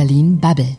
Berlin 0.00 0.38
Bubble. 0.38 0.78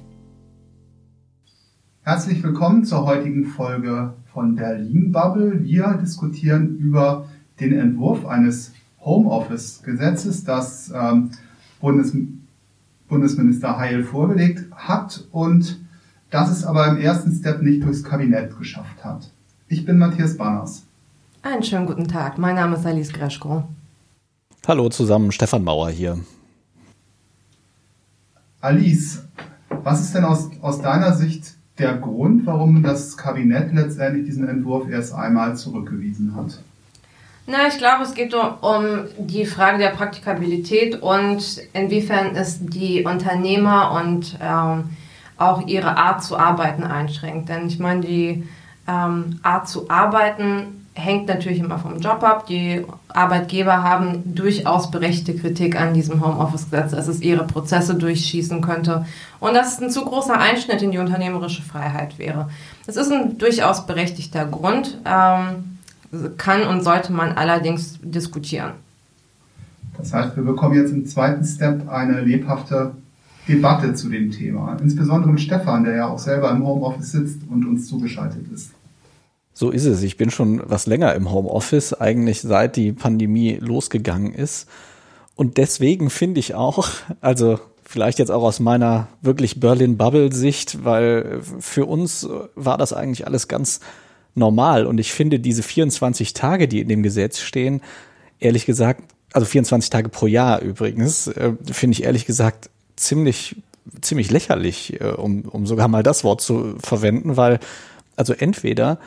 Herzlich 2.01 2.41
willkommen 2.41 2.85
zur 2.85 3.05
heutigen 3.05 3.45
Folge 3.45 4.15
von 4.33 4.55
Berlin 4.55 5.11
Bubble. 5.11 5.63
Wir 5.63 5.99
diskutieren 6.01 6.75
über 6.77 7.27
den 7.59 7.77
Entwurf 7.77 8.25
eines 8.25 8.73
Homeoffice-Gesetzes, 9.01 10.43
das 10.43 10.91
ähm, 10.95 11.29
Bundes 11.79 12.17
Bundesminister 13.07 13.77
Heil 13.77 14.03
vorgelegt 14.03 14.65
hat 14.71 15.27
und 15.29 15.79
das 16.31 16.49
es 16.49 16.63
aber 16.63 16.87
im 16.87 16.97
ersten 16.97 17.31
Step 17.31 17.61
nicht 17.61 17.83
durchs 17.83 18.03
Kabinett 18.03 18.57
geschafft 18.57 19.05
hat. 19.05 19.29
Ich 19.67 19.85
bin 19.85 19.99
Matthias 19.99 20.35
Banners. 20.35 20.87
Einen 21.43 21.61
schönen 21.61 21.85
guten 21.85 22.07
Tag. 22.07 22.39
Mein 22.39 22.55
Name 22.55 22.75
ist 22.75 22.87
Alice 22.87 23.13
Greschko. 23.13 23.65
Hallo 24.67 24.89
zusammen, 24.89 25.31
Stefan 25.31 25.63
Mauer 25.63 25.91
hier. 25.91 26.17
Alice, 28.61 29.23
was 29.83 30.01
ist 30.01 30.15
denn 30.15 30.23
aus, 30.23 30.49
aus 30.61 30.81
deiner 30.81 31.13
Sicht 31.13 31.55
der 31.79 31.95
Grund, 31.97 32.45
warum 32.45 32.83
das 32.83 33.17
Kabinett 33.17 33.73
letztendlich 33.73 34.25
diesen 34.25 34.47
Entwurf 34.47 34.87
erst 34.87 35.13
einmal 35.13 35.57
zurückgewiesen 35.57 36.35
hat? 36.35 36.59
Na, 37.47 37.67
ich 37.67 37.79
glaube, 37.79 38.03
es 38.03 38.13
geht 38.13 38.35
um 38.35 39.05
die 39.17 39.45
Frage 39.45 39.79
der 39.79 39.89
Praktikabilität 39.89 41.01
und 41.01 41.59
inwiefern 41.73 42.35
es 42.35 42.59
die 42.61 43.03
Unternehmer 43.03 43.99
und 43.99 44.37
ähm, 44.39 44.91
auch 45.37 45.65
ihre 45.67 45.97
Art 45.97 46.23
zu 46.23 46.37
arbeiten 46.37 46.83
einschränkt. 46.83 47.49
Denn 47.49 47.65
ich 47.65 47.79
meine, 47.79 48.01
die 48.01 48.47
ähm, 48.87 49.39
Art 49.41 49.67
zu 49.67 49.89
arbeiten 49.89 50.80
hängt 50.93 51.27
natürlich 51.27 51.59
immer 51.59 51.79
vom 51.79 51.99
Job 51.99 52.21
ab. 52.23 52.47
Die 52.47 52.85
Arbeitgeber 53.07 53.81
haben 53.83 54.35
durchaus 54.35 54.91
berechtigte 54.91 55.35
Kritik 55.35 55.79
an 55.79 55.93
diesem 55.93 56.25
Homeoffice-Gesetz, 56.25 56.91
dass 56.91 57.07
es 57.07 57.21
ihre 57.21 57.45
Prozesse 57.45 57.95
durchschießen 57.95 58.61
könnte 58.61 59.05
und 59.39 59.53
dass 59.53 59.73
es 59.73 59.81
ein 59.81 59.89
zu 59.89 60.03
großer 60.03 60.37
Einschnitt 60.37 60.81
in 60.81 60.91
die 60.91 60.97
unternehmerische 60.97 61.61
Freiheit 61.61 62.19
wäre. 62.19 62.49
Es 62.87 62.97
ist 62.97 63.11
ein 63.11 63.37
durchaus 63.37 63.85
berechtigter 63.85 64.45
Grund, 64.45 64.97
ähm, 65.05 65.77
kann 66.37 66.63
und 66.63 66.83
sollte 66.83 67.13
man 67.13 67.31
allerdings 67.33 67.97
diskutieren. 68.01 68.71
Das 69.97 70.13
heißt, 70.13 70.35
wir 70.35 70.43
bekommen 70.43 70.75
jetzt 70.75 70.91
im 70.91 71.05
zweiten 71.05 71.45
Step 71.45 71.87
eine 71.89 72.21
lebhafte 72.21 72.91
Debatte 73.47 73.93
zu 73.93 74.09
dem 74.09 74.31
Thema. 74.31 74.77
Insbesondere 74.81 75.31
mit 75.31 75.41
Stefan, 75.41 75.83
der 75.83 75.95
ja 75.95 76.07
auch 76.07 76.19
selber 76.19 76.51
im 76.51 76.65
Homeoffice 76.65 77.11
sitzt 77.11 77.39
und 77.49 77.65
uns 77.65 77.87
zugeschaltet 77.87 78.45
ist. 78.53 78.71
So 79.61 79.69
ist 79.69 79.85
es. 79.85 80.01
Ich 80.01 80.17
bin 80.17 80.31
schon 80.31 80.59
was 80.65 80.87
länger 80.87 81.13
im 81.13 81.31
Homeoffice, 81.31 81.93
eigentlich 81.93 82.41
seit 82.41 82.77
die 82.77 82.93
Pandemie 82.93 83.59
losgegangen 83.61 84.33
ist. 84.33 84.67
Und 85.35 85.57
deswegen 85.57 86.09
finde 86.09 86.39
ich 86.39 86.55
auch, 86.55 86.87
also 87.21 87.59
vielleicht 87.85 88.17
jetzt 88.17 88.31
auch 88.31 88.41
aus 88.41 88.59
meiner 88.59 89.07
wirklich 89.21 89.59
Berlin-Bubble-Sicht, 89.59 90.83
weil 90.83 91.41
für 91.59 91.85
uns 91.85 92.27
war 92.55 92.79
das 92.79 92.91
eigentlich 92.91 93.27
alles 93.27 93.47
ganz 93.47 93.81
normal. 94.33 94.87
Und 94.87 94.97
ich 94.97 95.13
finde 95.13 95.39
diese 95.39 95.61
24 95.61 96.33
Tage, 96.33 96.67
die 96.67 96.81
in 96.81 96.87
dem 96.87 97.03
Gesetz 97.03 97.37
stehen, 97.37 97.81
ehrlich 98.39 98.65
gesagt, 98.65 99.03
also 99.31 99.45
24 99.45 99.91
Tage 99.91 100.09
pro 100.09 100.25
Jahr 100.25 100.59
übrigens, 100.63 101.27
äh, 101.27 101.53
finde 101.71 101.93
ich 101.93 102.03
ehrlich 102.03 102.25
gesagt 102.25 102.71
ziemlich, 102.95 103.57
ziemlich 104.01 104.31
lächerlich, 104.31 104.99
äh, 104.99 105.03
um, 105.09 105.43
um 105.43 105.67
sogar 105.67 105.87
mal 105.87 106.01
das 106.01 106.23
Wort 106.23 106.41
zu 106.41 106.77
verwenden, 106.79 107.37
weil 107.37 107.59
also 108.15 108.33
entweder 108.33 108.97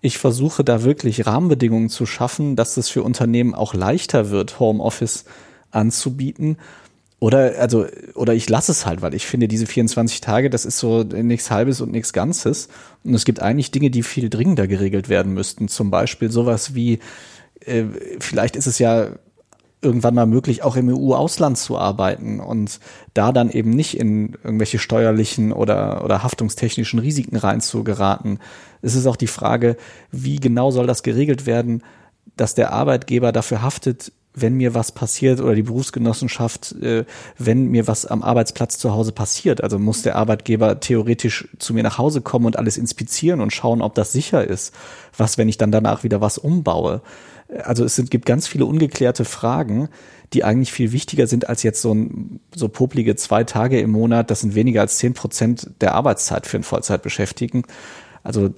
ich 0.00 0.18
versuche 0.18 0.64
da 0.64 0.84
wirklich 0.84 1.26
Rahmenbedingungen 1.26 1.88
zu 1.88 2.06
schaffen, 2.06 2.56
dass 2.56 2.76
es 2.76 2.88
für 2.88 3.02
Unternehmen 3.02 3.54
auch 3.54 3.74
leichter 3.74 4.30
wird, 4.30 4.60
Homeoffice 4.60 5.24
anzubieten. 5.70 6.56
Oder, 7.20 7.54
also, 7.58 7.86
oder 8.14 8.32
ich 8.34 8.48
lasse 8.48 8.70
es 8.70 8.86
halt, 8.86 9.02
weil 9.02 9.12
ich 9.14 9.26
finde, 9.26 9.48
diese 9.48 9.66
24 9.66 10.20
Tage, 10.20 10.50
das 10.50 10.64
ist 10.64 10.78
so 10.78 11.02
nichts 11.02 11.50
Halbes 11.50 11.80
und 11.80 11.90
nichts 11.90 12.12
Ganzes. 12.12 12.68
Und 13.02 13.14
es 13.14 13.24
gibt 13.24 13.40
eigentlich 13.40 13.72
Dinge, 13.72 13.90
die 13.90 14.04
viel 14.04 14.30
dringender 14.30 14.68
geregelt 14.68 15.08
werden 15.08 15.34
müssten. 15.34 15.66
Zum 15.66 15.90
Beispiel 15.90 16.30
sowas 16.30 16.76
wie, 16.76 17.00
äh, 17.64 17.84
vielleicht 18.20 18.54
ist 18.54 18.66
es 18.66 18.78
ja 18.78 19.10
irgendwann 19.80 20.14
mal 20.14 20.26
möglich, 20.26 20.62
auch 20.62 20.76
im 20.76 20.88
EU-Ausland 20.88 21.56
zu 21.56 21.78
arbeiten 21.78 22.40
und 22.40 22.80
da 23.14 23.32
dann 23.32 23.50
eben 23.50 23.70
nicht 23.70 23.96
in 23.96 24.36
irgendwelche 24.42 24.78
steuerlichen 24.78 25.52
oder, 25.52 26.04
oder 26.04 26.22
haftungstechnischen 26.22 26.98
Risiken 26.98 27.36
reinzugeraten. 27.36 28.40
Es 28.82 28.94
ist 28.94 29.06
auch 29.06 29.16
die 29.16 29.28
Frage, 29.28 29.76
wie 30.10 30.36
genau 30.36 30.70
soll 30.70 30.86
das 30.86 31.02
geregelt 31.02 31.46
werden, 31.46 31.82
dass 32.36 32.54
der 32.54 32.72
Arbeitgeber 32.72 33.30
dafür 33.32 33.62
haftet, 33.62 34.12
wenn 34.34 34.54
mir 34.54 34.74
was 34.74 34.92
passiert 34.92 35.40
oder 35.40 35.54
die 35.54 35.62
Berufsgenossenschaft, 35.62 36.72
äh, 36.80 37.04
wenn 37.38 37.66
mir 37.68 37.86
was 37.86 38.06
am 38.06 38.22
Arbeitsplatz 38.22 38.78
zu 38.78 38.92
Hause 38.92 39.12
passiert. 39.12 39.62
Also 39.62 39.78
muss 39.78 40.02
der 40.02 40.16
Arbeitgeber 40.16 40.80
theoretisch 40.80 41.48
zu 41.58 41.74
mir 41.74 41.82
nach 41.82 41.98
Hause 41.98 42.20
kommen 42.20 42.46
und 42.46 42.58
alles 42.58 42.76
inspizieren 42.76 43.40
und 43.40 43.52
schauen, 43.52 43.82
ob 43.82 43.94
das 43.94 44.12
sicher 44.12 44.46
ist. 44.46 44.74
Was, 45.16 45.38
wenn 45.38 45.48
ich 45.48 45.58
dann 45.58 45.72
danach 45.72 46.04
wieder 46.04 46.20
was 46.20 46.38
umbaue? 46.38 47.00
Also 47.64 47.84
es 47.84 47.96
sind, 47.96 48.10
gibt 48.10 48.26
ganz 48.26 48.46
viele 48.46 48.66
ungeklärte 48.66 49.24
Fragen, 49.24 49.88
die 50.32 50.44
eigentlich 50.44 50.72
viel 50.72 50.92
wichtiger 50.92 51.26
sind 51.26 51.48
als 51.48 51.62
jetzt 51.62 51.80
so 51.80 51.94
ein, 51.94 52.40
so 52.54 52.68
poplige 52.68 53.16
zwei 53.16 53.44
Tage 53.44 53.80
im 53.80 53.90
Monat. 53.90 54.30
Das 54.30 54.40
sind 54.40 54.54
weniger 54.54 54.82
als 54.82 54.98
zehn 54.98 55.14
Prozent 55.14 55.70
der 55.80 55.94
Arbeitszeit 55.94 56.46
für 56.46 56.58
einen 56.58 56.64
Vollzeitbeschäftigten. 56.64 57.62
Also 58.22 58.50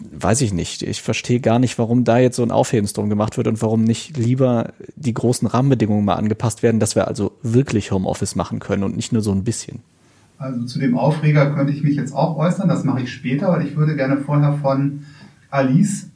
weiß 0.00 0.40
ich 0.42 0.52
nicht. 0.52 0.82
Ich 0.82 1.02
verstehe 1.02 1.40
gar 1.40 1.58
nicht, 1.58 1.78
warum 1.78 2.04
da 2.04 2.18
jetzt 2.18 2.36
so 2.36 2.42
ein 2.42 2.50
Aufhebens 2.50 2.92
drum 2.92 3.08
gemacht 3.10 3.36
wird 3.36 3.48
und 3.48 3.60
warum 3.62 3.84
nicht 3.84 4.16
lieber 4.16 4.72
die 4.96 5.12
großen 5.12 5.48
Rahmenbedingungen 5.48 6.04
mal 6.04 6.14
angepasst 6.14 6.62
werden, 6.62 6.80
dass 6.80 6.94
wir 6.94 7.08
also 7.08 7.32
wirklich 7.42 7.90
Homeoffice 7.90 8.36
machen 8.36 8.60
können 8.60 8.84
und 8.84 8.96
nicht 8.96 9.12
nur 9.12 9.22
so 9.22 9.32
ein 9.32 9.44
bisschen. 9.44 9.80
Also 10.38 10.64
zu 10.66 10.78
dem 10.78 10.96
Aufreger 10.96 11.52
könnte 11.52 11.72
ich 11.72 11.82
mich 11.82 11.96
jetzt 11.96 12.14
auch 12.14 12.36
äußern, 12.36 12.68
das 12.68 12.84
mache 12.84 13.02
ich 13.02 13.12
später, 13.12 13.48
weil 13.48 13.66
ich 13.66 13.76
würde 13.76 13.96
gerne 13.96 14.18
vorher 14.18 14.56
von 14.62 15.04
Alice 15.50 16.10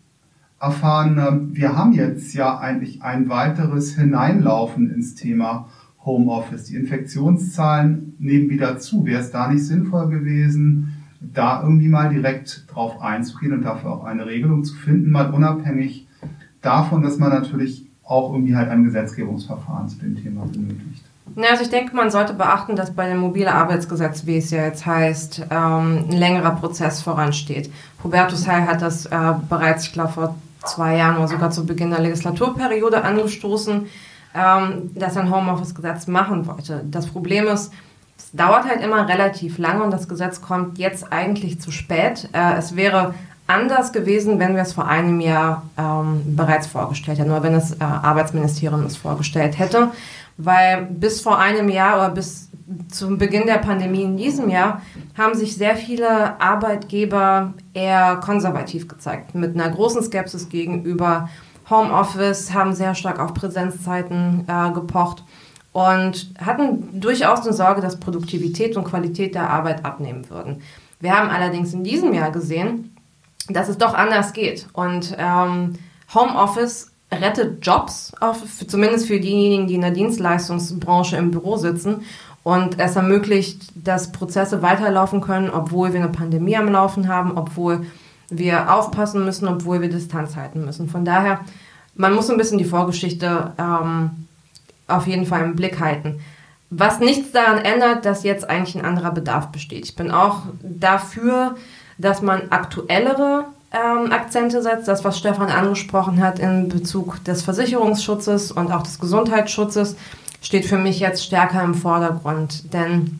erfahren, 0.62 1.18
ähm, 1.18 1.48
wir 1.52 1.76
haben 1.76 1.92
jetzt 1.92 2.32
ja 2.34 2.58
eigentlich 2.58 3.02
ein 3.02 3.28
weiteres 3.28 3.96
Hineinlaufen 3.96 4.90
ins 4.94 5.16
Thema 5.16 5.68
Homeoffice. 6.04 6.64
Die 6.64 6.76
Infektionszahlen 6.76 8.14
nehmen 8.18 8.48
wieder 8.48 8.78
zu. 8.78 9.04
Wäre 9.04 9.20
es 9.20 9.32
da 9.32 9.48
nicht 9.48 9.66
sinnvoll 9.66 10.08
gewesen, 10.08 11.04
da 11.20 11.62
irgendwie 11.62 11.88
mal 11.88 12.08
direkt 12.10 12.66
drauf 12.72 13.00
einzugehen 13.00 13.52
und 13.52 13.62
dafür 13.62 13.90
auch 13.90 14.04
eine 14.04 14.26
Regelung 14.26 14.64
zu 14.64 14.74
finden, 14.74 15.10
mal 15.10 15.32
unabhängig 15.32 16.06
davon, 16.60 17.02
dass 17.02 17.18
man 17.18 17.30
natürlich 17.30 17.88
auch 18.04 18.32
irgendwie 18.32 18.56
halt 18.56 18.68
ein 18.68 18.84
Gesetzgebungsverfahren 18.84 19.88
zu 19.88 19.98
dem 19.98 20.16
Thema 20.16 20.44
benötigt. 20.44 21.04
Ja, 21.36 21.50
also 21.50 21.62
ich 21.62 21.70
denke, 21.70 21.94
man 21.96 22.10
sollte 22.10 22.34
beachten, 22.34 22.76
dass 22.76 22.92
bei 22.92 23.08
dem 23.08 23.18
mobile 23.18 23.52
Arbeitsgesetz, 23.52 24.26
wie 24.26 24.36
es 24.36 24.50
ja 24.50 24.64
jetzt 24.64 24.84
heißt, 24.84 25.46
ähm, 25.50 26.04
ein 26.08 26.12
längerer 26.12 26.56
Prozess 26.56 27.00
voransteht. 27.00 27.72
Hubertus 28.02 28.46
Heil 28.46 28.66
hat 28.66 28.82
das 28.82 29.06
äh, 29.06 29.34
bereits, 29.48 29.86
ich 29.86 29.92
glaube, 29.92 30.12
vor 30.12 30.34
zwei 30.64 30.96
Jahren 30.96 31.16
oder 31.16 31.28
sogar 31.28 31.50
zu 31.50 31.66
Beginn 31.66 31.90
der 31.90 32.00
Legislaturperiode 32.00 33.04
angestoßen, 33.04 33.86
ähm, 34.34 34.90
dass 34.94 35.16
er 35.16 35.22
ein 35.22 35.34
Homeoffice-Gesetz 35.34 36.06
machen 36.06 36.46
wollte. 36.46 36.84
Das 36.90 37.06
Problem 37.06 37.46
ist, 37.46 37.72
es 38.16 38.30
dauert 38.32 38.66
halt 38.66 38.82
immer 38.82 39.08
relativ 39.08 39.58
lange 39.58 39.82
und 39.82 39.90
das 39.90 40.08
Gesetz 40.08 40.40
kommt 40.40 40.78
jetzt 40.78 41.12
eigentlich 41.12 41.60
zu 41.60 41.70
spät. 41.70 42.28
Äh, 42.32 42.54
es 42.58 42.76
wäre 42.76 43.14
anders 43.46 43.92
gewesen, 43.92 44.38
wenn 44.38 44.54
wir 44.54 44.62
es 44.62 44.72
vor 44.72 44.86
einem 44.86 45.20
Jahr 45.20 45.64
ähm, 45.76 46.22
bereits 46.36 46.66
vorgestellt 46.66 47.18
hätten 47.18 47.30
oder 47.30 47.42
wenn 47.42 47.52
das 47.52 47.72
äh, 47.72 47.84
Arbeitsministerium 47.84 48.84
es 48.86 48.96
vorgestellt 48.96 49.58
hätte. 49.58 49.90
Weil 50.36 50.82
bis 50.86 51.20
vor 51.20 51.38
einem 51.38 51.68
Jahr 51.68 51.96
oder 51.96 52.10
bis 52.10 52.50
zum 52.88 53.18
Beginn 53.18 53.46
der 53.46 53.58
Pandemie 53.58 54.02
in 54.02 54.16
diesem 54.16 54.48
Jahr 54.48 54.82
haben 55.16 55.34
sich 55.34 55.56
sehr 55.56 55.76
viele 55.76 56.40
Arbeitgeber 56.40 57.54
eher 57.74 58.16
konservativ 58.16 58.88
gezeigt, 58.88 59.34
mit 59.34 59.54
einer 59.54 59.70
großen 59.70 60.02
Skepsis 60.02 60.48
gegenüber 60.48 61.28
Homeoffice, 61.68 62.52
haben 62.52 62.72
sehr 62.72 62.94
stark 62.94 63.18
auf 63.18 63.34
Präsenzzeiten 63.34 64.44
äh, 64.46 64.72
gepocht 64.72 65.24
und 65.72 66.34
hatten 66.38 67.00
durchaus 67.00 67.42
eine 67.42 67.52
Sorge, 67.52 67.80
dass 67.80 67.98
Produktivität 67.98 68.76
und 68.76 68.84
Qualität 68.84 69.34
der 69.34 69.48
Arbeit 69.48 69.84
abnehmen 69.84 70.28
würden. 70.28 70.62
Wir 71.00 71.16
haben 71.16 71.30
allerdings 71.30 71.72
in 71.72 71.82
diesem 71.82 72.12
Jahr 72.12 72.30
gesehen, 72.30 72.96
dass 73.48 73.68
es 73.68 73.78
doch 73.78 73.94
anders 73.94 74.32
geht 74.32 74.68
und 74.72 75.16
ähm, 75.18 75.74
Homeoffice 76.14 76.91
rettet 77.12 77.64
Jobs, 77.64 78.12
auf, 78.20 78.42
zumindest 78.66 79.06
für 79.06 79.20
diejenigen, 79.20 79.66
die 79.66 79.74
in 79.74 79.80
der 79.82 79.90
Dienstleistungsbranche 79.90 81.16
im 81.16 81.30
Büro 81.30 81.56
sitzen 81.56 82.02
und 82.42 82.78
es 82.80 82.96
ermöglicht, 82.96 83.72
dass 83.74 84.12
Prozesse 84.12 84.62
weiterlaufen 84.62 85.20
können, 85.20 85.50
obwohl 85.50 85.92
wir 85.92 86.00
eine 86.00 86.08
Pandemie 86.08 86.56
am 86.56 86.68
Laufen 86.68 87.08
haben, 87.08 87.36
obwohl 87.36 87.86
wir 88.28 88.74
aufpassen 88.74 89.24
müssen, 89.24 89.46
obwohl 89.46 89.80
wir 89.80 89.90
Distanz 89.90 90.36
halten 90.36 90.64
müssen. 90.64 90.88
Von 90.88 91.04
daher, 91.04 91.40
man 91.94 92.14
muss 92.14 92.30
ein 92.30 92.38
bisschen 92.38 92.58
die 92.58 92.64
Vorgeschichte 92.64 93.52
ähm, 93.58 94.10
auf 94.88 95.06
jeden 95.06 95.26
Fall 95.26 95.42
im 95.44 95.54
Blick 95.54 95.80
halten. 95.80 96.20
Was 96.70 97.00
nichts 97.00 97.32
daran 97.32 97.58
ändert, 97.58 98.06
dass 98.06 98.24
jetzt 98.24 98.48
eigentlich 98.48 98.76
ein 98.76 98.84
anderer 98.84 99.10
Bedarf 99.10 99.48
besteht. 99.48 99.84
Ich 99.84 99.94
bin 99.94 100.10
auch 100.10 100.44
dafür, 100.62 101.56
dass 101.98 102.22
man 102.22 102.50
aktuellere 102.50 103.44
ähm, 103.72 104.12
Akzente 104.12 104.62
setzt. 104.62 104.88
Das, 104.88 105.04
was 105.04 105.18
Stefan 105.18 105.48
angesprochen 105.48 106.22
hat 106.22 106.38
in 106.38 106.68
Bezug 106.68 107.24
des 107.24 107.42
Versicherungsschutzes 107.42 108.52
und 108.52 108.72
auch 108.72 108.82
des 108.82 108.98
Gesundheitsschutzes 108.98 109.96
steht 110.40 110.66
für 110.66 110.78
mich 110.78 111.00
jetzt 111.00 111.24
stärker 111.24 111.62
im 111.62 111.74
Vordergrund. 111.74 112.72
Denn 112.72 113.18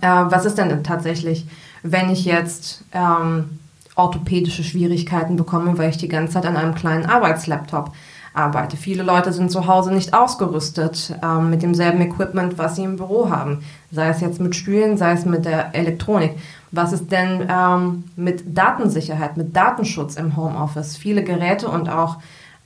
Äh, 0.00 0.06
was 0.06 0.46
ist 0.46 0.56
denn 0.56 0.82
tatsächlich, 0.82 1.44
wenn 1.82 2.08
ich 2.10 2.24
jetzt 2.24 2.82
ähm, 2.92 3.58
orthopädische 3.94 4.64
Schwierigkeiten 4.64 5.36
bekomme, 5.36 5.76
weil 5.76 5.90
ich 5.90 5.98
die 5.98 6.08
ganze 6.08 6.32
Zeit 6.34 6.46
an 6.46 6.56
einem 6.56 6.74
kleinen 6.74 7.04
Arbeitslaptop 7.04 7.92
arbeite. 8.34 8.76
Viele 8.76 9.02
Leute 9.02 9.32
sind 9.32 9.50
zu 9.50 9.66
Hause 9.66 9.92
nicht 9.92 10.14
ausgerüstet 10.14 11.14
ähm, 11.22 11.50
mit 11.50 11.62
demselben 11.62 12.00
Equipment, 12.00 12.58
was 12.58 12.76
sie 12.76 12.84
im 12.84 12.96
Büro 12.96 13.30
haben. 13.30 13.62
Sei 13.90 14.08
es 14.08 14.20
jetzt 14.20 14.40
mit 14.40 14.56
Stühlen, 14.56 14.96
sei 14.96 15.12
es 15.12 15.26
mit 15.26 15.44
der 15.44 15.74
Elektronik. 15.74 16.32
Was 16.70 16.92
ist 16.92 17.12
denn 17.12 17.46
ähm, 17.50 18.04
mit 18.16 18.56
Datensicherheit, 18.56 19.36
mit 19.36 19.54
Datenschutz 19.54 20.16
im 20.16 20.36
Homeoffice? 20.36 20.96
Viele 20.96 21.22
Geräte 21.22 21.68
und 21.68 21.90
auch 21.90 22.18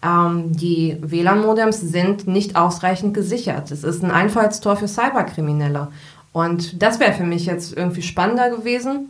ähm, 0.02 0.52
die 0.52 0.98
WLAN-Modems 1.00 1.80
sind 1.80 2.28
nicht 2.28 2.54
ausreichend 2.54 3.14
gesichert. 3.14 3.70
Es 3.72 3.82
ist 3.82 4.04
ein 4.04 4.12
Einfallstor 4.12 4.76
für 4.76 4.88
Cyberkriminelle. 4.88 5.88
Und 6.32 6.82
das 6.82 7.00
wäre 7.00 7.12
für 7.12 7.24
mich 7.24 7.46
jetzt 7.46 7.76
irgendwie 7.76 8.02
spannender 8.02 8.50
gewesen. 8.50 9.08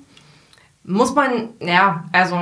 Muss 0.84 1.14
man, 1.14 1.50
ja, 1.60 2.04
also 2.12 2.38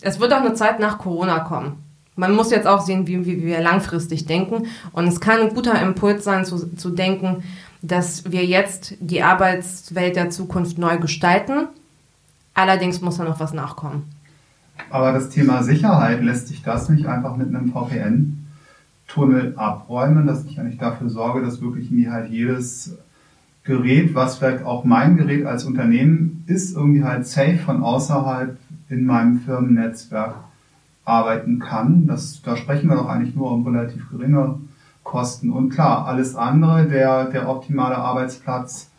es 0.00 0.20
wird 0.20 0.32
auch 0.32 0.40
eine 0.40 0.54
Zeit 0.54 0.80
nach 0.80 0.98
Corona 0.98 1.40
kommen 1.40 1.82
man 2.16 2.34
muss 2.34 2.50
jetzt 2.50 2.66
auch 2.66 2.80
sehen, 2.80 3.06
wie, 3.06 3.24
wie, 3.24 3.42
wir 3.42 3.60
langfristig 3.60 4.26
denken. 4.26 4.66
Und 4.92 5.06
es 5.06 5.20
kann 5.20 5.40
ein 5.40 5.54
guter 5.54 5.80
Impuls 5.80 6.24
sein, 6.24 6.44
zu, 6.44 6.74
zu 6.76 6.90
denken, 6.90 7.42
dass 7.80 8.30
wir 8.30 8.44
jetzt 8.44 8.94
die 9.00 9.22
Arbeitswelt 9.22 10.16
der 10.16 10.30
Zukunft 10.30 10.78
neu 10.78 10.98
gestalten. 10.98 11.68
Allerdings 12.54 13.00
muss 13.00 13.16
da 13.16 13.24
noch 13.24 13.40
was 13.40 13.54
nachkommen. 13.54 14.04
Aber 14.90 15.12
das 15.12 15.30
Thema 15.30 15.62
Sicherheit, 15.62 16.22
lässt 16.22 16.48
sich 16.48 16.62
das 16.62 16.88
nicht 16.88 17.06
einfach 17.06 17.36
mit 17.36 17.48
einem 17.48 17.72
VPN-Tunnel 17.72 19.54
abräumen, 19.56 20.26
dass 20.26 20.44
ich 20.44 20.60
eigentlich 20.60 20.78
dafür 20.78 21.08
sorge, 21.08 21.42
dass 21.42 21.62
wirklich 21.62 21.90
mir 21.90 22.12
halt 22.12 22.30
jedes 22.30 22.96
Gerät, 23.64 24.14
was 24.14 24.38
vielleicht 24.38 24.64
auch 24.64 24.84
mein 24.84 25.16
Gerät 25.16 25.46
als 25.46 25.64
Unternehmen 25.64 26.44
ist, 26.46 26.76
irgendwie 26.76 27.04
halt 27.04 27.26
safe 27.26 27.58
von 27.58 27.82
außerhalb 27.82 28.58
in 28.88 29.06
meinem 29.06 29.40
Firmennetzwerk 29.40 30.34
arbeiten 31.04 31.58
kann. 31.58 32.06
Das, 32.06 32.42
da 32.42 32.56
sprechen 32.56 32.88
wir 32.88 32.96
doch 32.96 33.08
eigentlich 33.08 33.34
nur 33.34 33.52
um 33.52 33.66
relativ 33.66 34.08
geringe 34.10 34.60
Kosten. 35.02 35.50
Und 35.50 35.70
klar, 35.70 36.06
alles 36.06 36.36
andere, 36.36 36.86
der, 36.86 37.26
der 37.26 37.48
optimale 37.48 37.96
Arbeitsplatz 37.96 38.90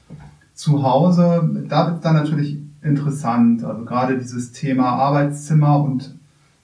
zu 0.54 0.84
Hause, 0.84 1.66
da 1.70 1.88
wird 1.88 2.06
dann 2.06 2.16
natürlich 2.16 2.60
interessant. 2.82 3.64
Also 3.64 3.86
gerade 3.86 4.18
dieses 4.18 4.52
Thema 4.52 4.90
Arbeitszimmer 4.90 5.82
und, 5.82 6.16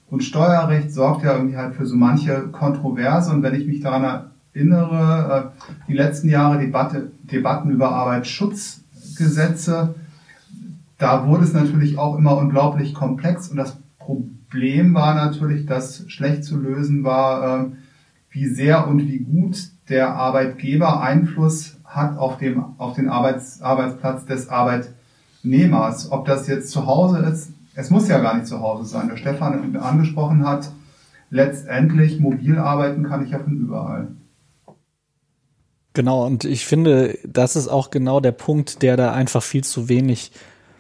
und 0.10 0.24
Steuerrecht 0.24 0.92
sorgt 0.92 1.24
ja 1.24 1.36
irgendwie 1.36 1.58
halt 1.58 1.76
für 1.76 1.86
so 1.86 1.96
manche 1.96 2.50
Kontroverse. 2.50 3.32
Und 3.32 3.44
wenn 3.44 3.56
ich 3.56 3.66
mich 3.66 3.80
daran 3.80 4.32
erinnere, 4.54 5.54
äh, 5.56 5.88
die 5.88 5.94
letzten 5.94 6.30
Jahre 6.30 6.60
Debatte, 6.60 7.12
Debatten 7.24 7.72
über 7.72 7.92
Arbeitsschutzgesetze, 7.92 9.96
da 10.98 11.26
wurde 11.26 11.46
es 11.46 11.54
natürlich 11.54 11.98
auch 11.98 12.18
immer 12.18 12.38
unglaublich 12.38 12.94
komplex 12.94 13.48
und 13.48 13.56
das 13.56 13.78
Problem 14.10 14.94
war 14.96 15.14
natürlich, 15.14 15.68
dass 15.68 16.10
schlecht 16.10 16.44
zu 16.44 16.58
lösen 16.58 17.04
war, 17.04 17.60
ähm, 17.60 17.78
wie 18.32 18.48
sehr 18.48 18.88
und 18.88 19.08
wie 19.08 19.20
gut 19.20 19.70
der 19.90 20.16
Arbeitgeber 20.16 21.02
Einfluss 21.02 21.78
hat 21.86 22.18
auf, 22.18 22.38
dem, 22.38 22.64
auf 22.78 22.96
den 22.96 23.10
Arbeits, 23.10 23.62
Arbeitsplatz 23.62 24.26
des 24.26 24.50
Arbeitnehmers. 24.50 26.12
Ob 26.12 26.26
das 26.26 26.48
jetzt 26.48 26.72
zu 26.72 26.88
Hause 26.88 27.20
ist, 27.20 27.52
es 27.76 27.90
muss 27.90 28.08
ja 28.08 28.20
gar 28.20 28.36
nicht 28.36 28.48
zu 28.48 28.60
Hause 28.60 28.86
sein. 28.86 29.10
Der 29.10 29.18
Stefan 29.18 29.76
angesprochen 29.76 30.46
hat, 30.46 30.72
letztendlich 31.30 32.20
mobil 32.20 32.58
arbeiten 32.58 33.04
kann 33.04 33.24
ich 33.24 33.32
ja 33.32 33.40
von 33.40 33.56
überall. 33.56 34.08
Genau, 35.94 36.26
und 36.26 36.46
ich 36.46 36.66
finde, 36.66 37.18
das 37.28 37.56
ist 37.56 37.68
auch 37.68 37.92
genau 37.92 38.20
der 38.20 38.32
Punkt, 38.32 38.82
der 38.82 38.96
da 38.98 39.12
einfach 39.12 39.44
viel 39.44 39.64
zu 39.64 39.90
wenig 39.90 40.32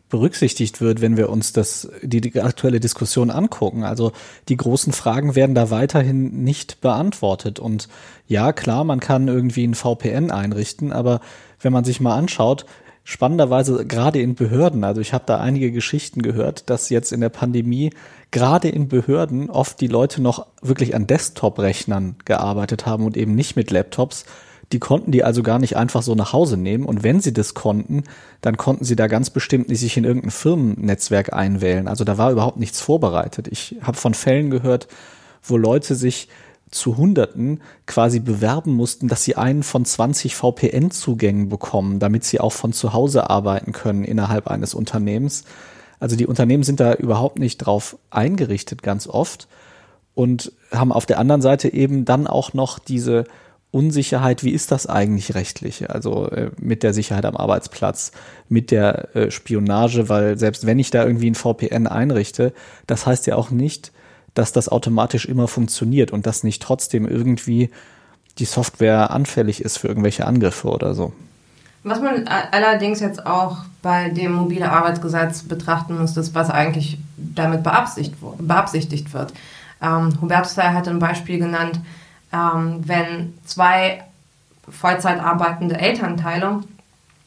berücksichtigt 0.10 0.82
wird, 0.82 1.02
wenn 1.02 1.18
wir 1.18 1.30
uns 1.30 1.54
das, 1.54 1.90
die, 2.02 2.22
die 2.22 2.42
aktuelle 2.42 2.80
Diskussion 2.80 3.30
angucken. 3.30 3.84
Also 3.84 4.12
die 4.50 4.58
großen 4.58 4.92
Fragen 4.92 5.36
werden 5.36 5.56
da 5.56 5.70
weiterhin 5.70 6.44
nicht 6.44 6.82
beantwortet. 6.82 7.60
Und 7.60 7.88
ja, 8.28 8.52
klar, 8.52 8.84
man 8.84 9.00
kann 9.00 9.28
irgendwie 9.28 9.66
ein 9.66 9.76
VPN 9.76 10.32
einrichten, 10.32 10.92
aber 10.92 11.22
wenn 11.62 11.74
man 11.74 11.84
sich 11.84 12.00
mal 12.00 12.16
anschaut, 12.16 12.66
spannenderweise 13.04 13.86
gerade 13.86 14.22
in 14.22 14.36
Behörden, 14.36 14.84
also 14.84 15.02
ich 15.02 15.14
habe 15.14 15.24
da 15.26 15.40
einige 15.40 15.72
Geschichten 15.72 16.22
gehört, 16.22 16.70
dass 16.70 16.90
jetzt 16.90 17.12
in 17.12 17.22
der 17.22 17.30
Pandemie 17.30 17.92
gerade 18.32 18.70
in 18.70 18.88
Behörden 18.88 19.50
oft 19.50 19.82
die 19.82 19.88
Leute 19.88 20.22
noch 20.22 20.46
wirklich 20.62 20.96
an 20.96 21.08
Desktop-Rechnern 21.08 22.18
gearbeitet 22.26 22.86
haben 22.86 23.06
und 23.06 23.18
eben 23.18 23.36
nicht 23.36 23.56
mit 23.56 23.72
Laptops, 23.72 24.26
die 24.72 24.80
konnten 24.80 25.12
die 25.12 25.24
also 25.24 25.42
gar 25.42 25.60
nicht 25.60 25.76
einfach 25.78 26.04
so 26.04 26.14
nach 26.16 26.34
Hause 26.34 26.56
nehmen. 26.56 26.86
Und 26.86 27.04
wenn 27.04 27.22
sie 27.22 27.34
das 27.34 27.54
konnten, 27.54 28.04
dann 28.42 28.58
konnten 28.58 28.86
sie 28.86 28.96
da 28.96 29.08
ganz 29.08 29.30
bestimmt 29.32 29.68
nicht 29.70 29.80
sich 29.80 29.98
in 29.98 30.04
irgendein 30.04 30.32
Firmennetzwerk 30.32 31.34
einwählen. 31.34 31.88
Also 31.88 32.04
da 32.04 32.18
war 32.18 32.32
überhaupt 32.32 32.58
nichts 32.58 32.80
vorbereitet. 32.80 33.48
Ich 33.48 33.78
habe 33.82 33.98
von 33.98 34.14
Fällen 34.14 34.50
gehört, 34.52 34.88
wo 35.42 35.58
Leute 35.58 35.96
sich 35.96 36.28
zu 36.70 36.98
Hunderten 36.98 37.62
quasi 37.88 38.20
bewerben 38.20 38.76
mussten, 38.76 39.08
dass 39.08 39.24
sie 39.24 39.36
einen 39.36 39.64
von 39.64 39.86
20 39.86 40.36
VPN-Zugängen 40.36 41.50
bekommen, 41.50 41.98
damit 41.98 42.24
sie 42.24 42.40
auch 42.40 42.54
von 42.54 42.74
zu 42.74 42.94
Hause 42.94 43.30
arbeiten 43.30 43.72
können 43.72 44.04
innerhalb 44.04 44.48
eines 44.48 44.76
Unternehmens. 44.76 45.46
Also 46.00 46.16
die 46.16 46.28
Unternehmen 46.28 46.64
sind 46.64 46.80
da 46.80 46.94
überhaupt 46.94 47.40
nicht 47.40 47.58
drauf 47.58 47.98
eingerichtet, 48.12 48.84
ganz 48.84 49.08
oft. 49.08 49.48
Und 50.14 50.52
haben 50.72 50.92
auf 50.92 51.06
der 51.06 51.18
anderen 51.18 51.42
Seite 51.42 51.74
eben 51.74 52.06
dann 52.06 52.28
auch 52.28 52.54
noch 52.54 52.78
diese 52.78 53.24
Unsicherheit, 53.72 54.44
wie 54.44 54.52
ist 54.52 54.72
das 54.72 54.88
eigentlich 54.88 55.36
rechtlich? 55.36 55.90
Also 55.90 56.28
äh, 56.30 56.50
mit 56.60 56.82
der 56.82 56.94
Sicherheit 56.94 57.26
am 57.26 57.38
Arbeitsplatz, 57.38 58.12
mit 58.48 58.72
der 58.72 59.16
äh, 59.16 59.32
Spionage, 59.32 60.10
weil 60.10 60.40
selbst 60.40 60.66
wenn 60.66 60.80
ich 60.80 60.90
da 60.90 61.06
irgendwie 61.06 61.30
ein 61.30 61.36
VPN 61.36 61.86
einrichte, 61.86 62.54
das 62.88 63.06
heißt 63.06 63.28
ja 63.28 63.36
auch 63.36 63.52
nicht, 63.52 63.92
dass 64.34 64.52
das 64.52 64.70
automatisch 64.70 65.26
immer 65.26 65.48
funktioniert 65.48 66.12
und 66.12 66.26
dass 66.26 66.44
nicht 66.44 66.62
trotzdem 66.62 67.08
irgendwie 67.08 67.70
die 68.40 68.46
Software 68.46 69.12
anfällig 69.12 69.62
ist 69.62 69.78
für 69.78 69.88
irgendwelche 69.88 70.26
Angriffe 70.26 70.70
oder 70.70 70.96
so. 70.96 71.14
Was 71.84 72.02
man 72.02 72.28
allerdings 72.28 73.00
jetzt 73.00 73.26
auch 73.26 73.60
bei 73.82 74.10
dem 74.10 74.34
mobile 74.34 74.70
Arbeitsgesetz 74.70 75.44
betrachten 75.44 75.98
muss, 75.98 76.18
ist, 76.18 76.36
was 76.36 76.50
eigentlich 76.50 76.98
damit 77.18 77.64
beabsichtigt 77.64 79.14
wird. 79.14 79.34
Ähm, 79.82 80.14
Hubertus 80.22 80.58
hat 80.58 80.88
ein 80.88 81.00
Beispiel 81.00 81.40
genannt, 81.40 81.80
ähm, 82.34 82.82
wenn 82.86 83.34
zwei 83.46 84.04
Vollzeit 84.70 85.20
arbeitende 85.20 85.78
Elternteile 85.78 86.62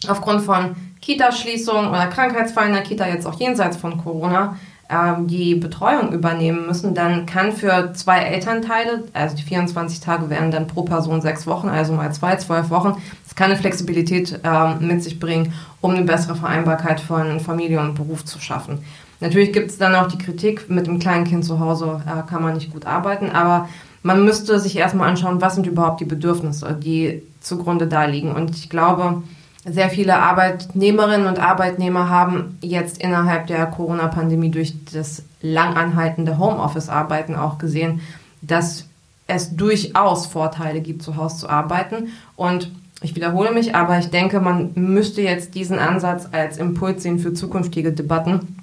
aufgrund 0.08 0.42
von 0.42 0.76
Kitaschließung 1.00 1.88
oder 1.88 2.06
Krankheitsfall 2.06 2.68
in 2.68 2.74
der 2.74 2.82
Kita, 2.82 3.06
jetzt 3.06 3.26
auch 3.26 3.38
jenseits 3.38 3.76
von 3.76 3.98
Corona, 3.98 4.56
ähm, 4.88 5.26
die 5.26 5.54
Betreuung 5.54 6.12
übernehmen 6.12 6.66
müssen, 6.66 6.94
dann 6.94 7.26
kann 7.26 7.52
für 7.52 7.92
zwei 7.94 8.20
Elternteile, 8.20 9.04
also 9.12 9.36
die 9.36 9.42
24 9.42 10.00
Tage 10.00 10.30
wären 10.30 10.50
dann 10.50 10.66
pro 10.66 10.82
Person 10.82 11.20
sechs 11.20 11.46
Wochen, 11.46 11.68
also 11.68 11.92
mal 11.92 12.12
zwei, 12.12 12.36
zwölf 12.36 12.70
Wochen, 12.70 13.00
das 13.24 13.34
kann 13.34 13.50
eine 13.50 13.58
Flexibilität 13.58 14.40
ähm, 14.44 14.86
mit 14.86 15.02
sich 15.02 15.18
bringen, 15.18 15.52
um 15.80 15.92
eine 15.92 16.04
bessere 16.04 16.36
Vereinbarkeit 16.36 17.00
von 17.00 17.40
Familie 17.40 17.80
und 17.80 17.94
Beruf 17.94 18.24
zu 18.24 18.38
schaffen. 18.38 18.84
Natürlich 19.20 19.52
gibt 19.52 19.70
es 19.70 19.78
dann 19.78 19.94
auch 19.94 20.08
die 20.08 20.18
Kritik, 20.18 20.68
mit 20.68 20.88
einem 20.88 20.98
kleinen 20.98 21.24
Kind 21.24 21.44
zu 21.44 21.58
Hause 21.60 22.02
äh, 22.06 22.28
kann 22.28 22.42
man 22.42 22.54
nicht 22.54 22.72
gut 22.72 22.86
arbeiten, 22.86 23.30
aber 23.30 23.68
man 24.02 24.24
müsste 24.24 24.58
sich 24.58 24.76
erstmal 24.76 25.08
anschauen, 25.08 25.40
was 25.40 25.54
sind 25.54 25.66
überhaupt 25.66 26.00
die 26.00 26.04
Bedürfnisse, 26.04 26.76
die 26.80 27.22
zugrunde 27.40 27.86
da 27.86 28.04
liegen. 28.04 28.32
Und 28.32 28.50
ich 28.56 28.68
glaube, 28.68 29.22
sehr 29.64 29.90
viele 29.90 30.16
Arbeitnehmerinnen 30.16 31.28
und 31.28 31.38
Arbeitnehmer 31.38 32.08
haben 32.08 32.58
jetzt 32.62 32.98
innerhalb 32.98 33.46
der 33.46 33.66
Corona-Pandemie 33.66 34.50
durch 34.50 34.74
das 34.92 35.22
langanhaltende 35.40 36.38
Homeoffice-Arbeiten 36.38 37.36
auch 37.36 37.58
gesehen, 37.58 38.00
dass 38.40 38.86
es 39.28 39.54
durchaus 39.56 40.26
Vorteile 40.26 40.80
gibt, 40.80 41.02
zu 41.02 41.16
Hause 41.16 41.38
zu 41.38 41.48
arbeiten. 41.48 42.08
Und 42.34 42.72
ich 43.02 43.14
wiederhole 43.14 43.52
mich, 43.52 43.74
aber 43.74 43.98
ich 43.98 44.10
denke, 44.10 44.40
man 44.40 44.72
müsste 44.74 45.22
jetzt 45.22 45.54
diesen 45.54 45.78
Ansatz 45.78 46.28
als 46.32 46.58
Impuls 46.58 47.02
sehen 47.02 47.20
für 47.20 47.32
zukünftige 47.32 47.92
Debatten, 47.92 48.58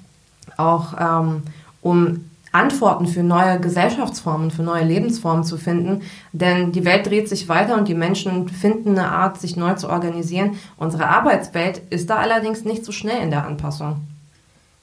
auch 0.58 0.94
ähm, 0.98 1.42
um 1.80 2.29
Antworten 2.52 3.06
für 3.06 3.22
neue 3.22 3.60
Gesellschaftsformen, 3.60 4.50
für 4.50 4.62
neue 4.62 4.84
Lebensformen 4.84 5.44
zu 5.44 5.56
finden. 5.56 6.02
Denn 6.32 6.72
die 6.72 6.84
Welt 6.84 7.06
dreht 7.06 7.28
sich 7.28 7.48
weiter 7.48 7.78
und 7.78 7.88
die 7.88 7.94
Menschen 7.94 8.48
finden 8.48 8.90
eine 8.90 9.08
Art, 9.08 9.40
sich 9.40 9.56
neu 9.56 9.74
zu 9.74 9.88
organisieren. 9.88 10.52
Unsere 10.76 11.06
Arbeitswelt 11.06 11.82
ist 11.90 12.10
da 12.10 12.16
allerdings 12.16 12.64
nicht 12.64 12.84
so 12.84 12.92
schnell 12.92 13.22
in 13.22 13.30
der 13.30 13.46
Anpassung. 13.46 13.96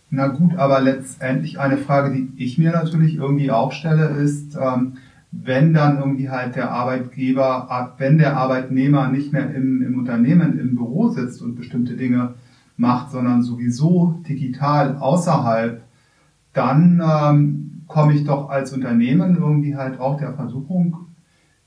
Na 0.09 0.27
gut, 0.27 0.55
aber 0.55 0.79
letztendlich 0.79 1.59
eine 1.59 1.77
Frage, 1.77 2.15
die 2.15 2.31
ich 2.37 2.57
mir 2.57 2.71
natürlich 2.71 3.15
irgendwie 3.15 3.51
auch 3.51 3.73
stelle, 3.73 4.05
ist, 4.05 4.55
ähm, 4.55 4.93
wenn 5.31 5.73
dann 5.73 5.97
irgendwie 5.97 6.29
halt 6.29 6.55
der 6.55 6.71
Arbeitgeber, 6.71 7.93
wenn 7.97 8.17
der 8.17 8.37
Arbeitnehmer 8.37 9.09
nicht 9.09 9.33
mehr 9.33 9.53
im, 9.53 9.81
im 9.81 9.99
Unternehmen, 9.99 10.57
im 10.57 10.75
Büro 10.75 11.09
sitzt 11.09 11.41
und 11.41 11.55
bestimmte 11.55 11.97
Dinge 11.97 12.35
macht, 12.77 13.11
sondern 13.11 13.43
sowieso 13.43 14.21
digital 14.27 14.97
außerhalb 14.97 15.81
dann 16.57 17.01
ähm, 17.01 17.83
komme 17.87 18.13
ich 18.13 18.25
doch 18.25 18.49
als 18.49 18.73
Unternehmen 18.73 19.37
irgendwie 19.37 19.75
halt 19.75 19.99
auch 19.99 20.17
der 20.17 20.33
Versuchung 20.33 20.97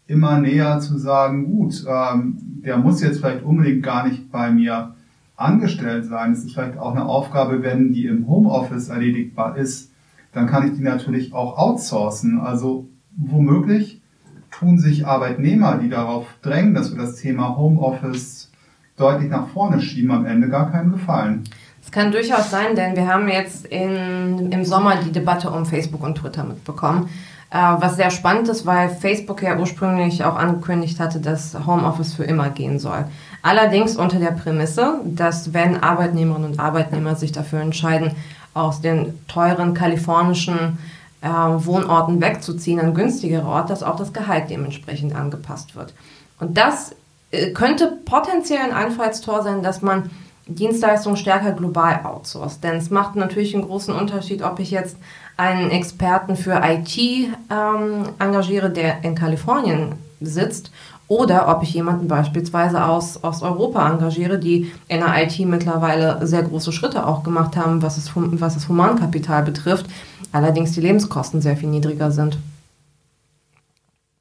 immer 0.07 0.41
näher 0.41 0.81
zu 0.81 0.99
sagen, 0.99 1.47
gut, 1.47 1.85
ähm, 1.89 2.39
der 2.65 2.77
muss 2.77 3.01
jetzt 3.01 3.21
vielleicht 3.21 3.45
unbedingt 3.45 3.85
gar 3.85 4.07
nicht 4.07 4.33
bei 4.33 4.51
mir 4.51 4.95
angestellt 5.37 6.05
sein. 6.05 6.33
Es 6.33 6.45
ist 6.45 6.53
vielleicht 6.53 6.77
auch 6.77 6.93
eine 6.93 7.05
Aufgabe, 7.05 7.63
wenn 7.63 7.93
die 7.93 8.07
im 8.07 8.27
Homeoffice 8.27 8.89
erledigbar 8.89 9.57
ist, 9.57 9.93
dann 10.33 10.47
kann 10.47 10.67
ich 10.67 10.77
die 10.77 10.83
natürlich 10.83 11.33
auch 11.33 11.57
outsourcen. 11.57 12.41
Also 12.41 12.89
womöglich 13.17 14.03
tun 14.51 14.79
sich 14.79 15.07
Arbeitnehmer, 15.07 15.79
die 15.79 15.89
darauf 15.89 16.27
drängen, 16.43 16.75
dass 16.75 16.91
wir 16.91 17.01
das 17.01 17.17
Thema 17.17 17.57
Homeoffice 17.57 18.51
deutlich 18.97 19.31
nach 19.31 19.49
vorne 19.49 19.81
schieben, 19.81 20.11
am 20.11 20.27
Ende 20.27 20.49
gar 20.49 20.71
keinen 20.71 20.93
Gefallen. 20.93 21.45
Es 21.83 21.91
kann 21.91 22.13
durchaus 22.13 22.51
sein, 22.51 22.77
denn 22.77 22.95
wir 22.95 23.07
haben 23.07 23.29
jetzt 23.29 23.67
in, 23.67 24.53
im 24.53 24.65
Sommer 24.65 24.97
die 24.97 25.13
Debatte 25.13 25.51
um 25.51 25.67
Facebook 25.67 26.03
und 26.03 26.17
Twitter 26.17 26.45
mitbekommen. 26.45 27.09
Äh, 27.51 27.57
was 27.57 27.97
sehr 27.97 28.11
spannend 28.11 28.49
ist, 28.49 28.65
weil 28.65 28.89
Facebook 28.89 29.43
ja 29.43 29.59
ursprünglich 29.59 30.25
auch 30.25 30.37
angekündigt 30.37 31.01
hatte, 31.01 31.19
dass 31.19 31.57
Homeoffice 31.67 32.15
für 32.15 32.23
immer 32.23 32.49
gehen 32.51 32.79
soll. 32.79 33.05
Allerdings 33.43 33.97
unter 33.97 34.21
der 34.21 34.31
Prämisse, 34.31 35.01
dass 35.05 35.53
wenn 35.53 35.83
Arbeitnehmerinnen 35.83 36.53
und 36.53 36.61
Arbeitnehmer 36.61 37.17
sich 37.17 37.33
dafür 37.33 37.61
entscheiden, 37.61 38.13
aus 38.55 38.81
den 38.81 39.19
teuren 39.27 39.75
kalifornischen 39.75 40.79
äh, 41.23 41.29
Wohnorten 41.29 42.21
wegzuziehen 42.21 42.79
an 42.79 42.95
günstigere 42.95 43.47
Orte, 43.47 43.69
dass 43.69 43.83
auch 43.83 43.97
das 43.97 44.13
Gehalt 44.13 44.49
dementsprechend 44.49 45.15
angepasst 45.15 45.75
wird. 45.75 45.93
Und 46.39 46.57
das 46.57 46.95
äh, 47.33 47.51
könnte 47.51 47.99
potenziell 48.05 48.61
ein 48.61 48.73
Einfallstor 48.73 49.43
sein, 49.43 49.63
dass 49.63 49.83
man 49.83 50.11
Dienstleistungen 50.55 51.17
stärker 51.17 51.53
global 51.53 52.01
outsourced. 52.05 52.63
Denn 52.63 52.77
es 52.77 52.91
macht 52.91 53.17
natürlich 53.17 53.55
einen 53.55 53.65
großen 53.65 53.95
Unterschied, 53.95 54.43
ob 54.43 54.59
ich 54.59 54.71
jetzt 54.71 54.97
einen 55.37 55.71
Experten 55.71 56.37
für 56.37 56.61
IT 56.63 56.97
ähm, 56.99 58.09
engagiere, 58.19 58.71
der 58.71 59.03
in 59.05 59.15
Kalifornien 59.15 59.95
sitzt, 60.21 60.71
oder 61.09 61.49
ob 61.49 61.65
ich 61.65 61.75
jemanden 61.75 62.07
beispielsweise 62.07 62.85
aus, 62.85 63.25
aus 63.25 63.43
Europa 63.43 63.91
engagiere, 63.91 64.39
die 64.39 64.71
in 64.87 65.01
der 65.01 65.21
IT 65.25 65.41
mittlerweile 65.41 66.25
sehr 66.25 66.45
große 66.45 66.71
Schritte 66.71 67.05
auch 67.05 67.25
gemacht 67.25 67.57
haben, 67.57 67.83
was 67.83 67.97
es, 67.97 68.13
was 68.15 68.55
das 68.55 68.69
Humankapital 68.69 69.43
betrifft, 69.43 69.87
allerdings 70.31 70.71
die 70.71 70.81
Lebenskosten 70.81 71.41
sehr 71.41 71.57
viel 71.57 71.69
niedriger 71.69 72.13
sind. 72.13 72.39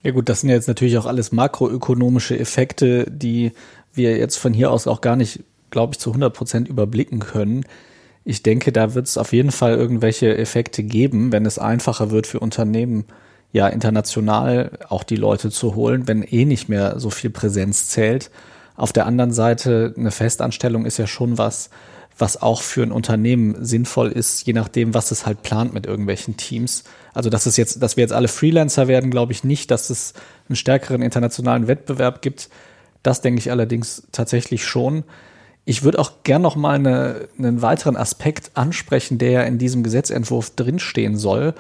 Ja 0.01 0.12
gut, 0.12 0.29
das 0.29 0.41
sind 0.41 0.50
ja 0.50 0.55
jetzt 0.55 0.67
natürlich 0.67 0.98
auch 0.98 1.05
alles 1.05 1.31
makroökonomische 1.31 2.39
Effekte, 2.39 3.05
die 3.07 3.51
wir 3.93 4.17
jetzt 4.17 4.38
von 4.38 4.53
hier 4.53 4.71
aus 4.71 4.88
auch 4.88 5.01
gar 5.01 5.15
nicht 5.15 5.43
glaube 5.69 5.93
ich, 5.93 5.99
zu 5.99 6.11
100 6.11 6.33
Prozent 6.33 6.67
überblicken 6.67 7.19
können. 7.19 7.65
Ich 8.23 8.43
denke, 8.43 8.71
da 8.71 8.93
wird 8.93 9.07
es 9.07 9.17
auf 9.17 9.33
jeden 9.33 9.51
Fall 9.51 9.75
irgendwelche 9.75 10.38
Effekte 10.38 10.83
geben, 10.83 11.31
wenn 11.31 11.45
es 11.45 11.57
einfacher 11.59 12.11
wird 12.11 12.27
für 12.27 12.39
Unternehmen, 12.39 13.05
ja, 13.51 13.67
international 13.67 14.71
auch 14.89 15.03
die 15.03 15.15
Leute 15.15 15.49
zu 15.49 15.75
holen, 15.75 16.07
wenn 16.07 16.21
eh 16.21 16.45
nicht 16.45 16.69
mehr 16.69 16.99
so 16.99 17.09
viel 17.09 17.31
Präsenz 17.31 17.88
zählt. 17.88 18.29
Auf 18.75 18.93
der 18.93 19.05
anderen 19.05 19.33
Seite, 19.33 19.93
eine 19.97 20.11
Festanstellung 20.11 20.85
ist 20.85 20.97
ja 20.97 21.07
schon 21.07 21.38
was, 21.38 21.69
was 22.19 22.41
auch 22.41 22.61
für 22.61 22.83
ein 22.83 22.91
Unternehmen 22.91 23.63
sinnvoll 23.63 24.11
ist, 24.11 24.45
je 24.45 24.53
nachdem, 24.53 24.93
was 24.93 25.11
es 25.11 25.25
halt 25.25 25.41
plant 25.41 25.73
mit 25.73 25.85
irgendwelchen 25.85 26.38
Teams. 26.38 26.83
Also, 27.13 27.29
dass 27.29 27.45
es 27.45 27.57
jetzt, 27.57 27.81
dass 27.81 27.97
wir 27.97 28.03
jetzt 28.03 28.13
alle 28.13 28.27
Freelancer 28.27 28.88
werden, 28.88 29.09
glaube 29.09 29.31
ich 29.31 29.43
nicht, 29.43 29.71
dass 29.71 29.89
es 29.89 30.13
einen 30.47 30.55
stärkeren 30.55 31.01
internationalen 31.01 31.67
Wettbewerb 31.67 32.21
gibt. 32.21 32.49
Das 33.03 33.21
denke 33.21 33.39
ich 33.39 33.51
allerdings 33.51 34.07
tatsächlich 34.11 34.65
schon. 34.65 35.03
Ich 35.65 35.83
würde 35.83 35.99
auch 35.99 36.23
gern 36.23 36.41
noch 36.41 36.55
mal 36.55 36.75
eine, 36.75 37.27
einen 37.37 37.61
weiteren 37.61 37.95
Aspekt 37.95 38.51
ansprechen, 38.55 39.17
der 39.17 39.45
in 39.45 39.57
diesem 39.57 39.83
Gesetzentwurf 39.83 40.51
drinstehen 40.55 41.17
soll. 41.17 41.53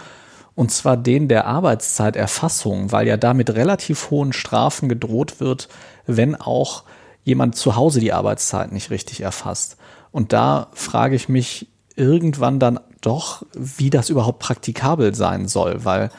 Und 0.55 0.71
zwar 0.71 0.97
den 0.97 1.27
der 1.27 1.45
Arbeitszeiterfassung, 1.45 2.91
weil 2.91 3.07
ja 3.07 3.17
damit 3.17 3.51
relativ 3.51 4.09
hohen 4.09 4.33
Strafen 4.33 4.89
gedroht 4.89 5.39
wird, 5.39 5.69
wenn 6.05 6.35
auch 6.35 6.83
jemand 7.23 7.55
zu 7.55 7.75
Hause 7.75 7.99
die 7.99 8.11
Arbeitszeit 8.13 8.71
nicht 8.71 8.89
richtig 8.89 9.21
erfasst. 9.21 9.77
Und 10.11 10.33
da 10.33 10.67
frage 10.73 11.15
ich 11.15 11.29
mich 11.29 11.67
irgendwann 11.95 12.59
dann 12.59 12.79
doch, 13.01 13.43
wie 13.53 13.89
das 13.89 14.09
überhaupt 14.09 14.39
praktikabel 14.39 15.13
sein 15.13 15.47
soll, 15.47 15.85
weil 15.85 16.09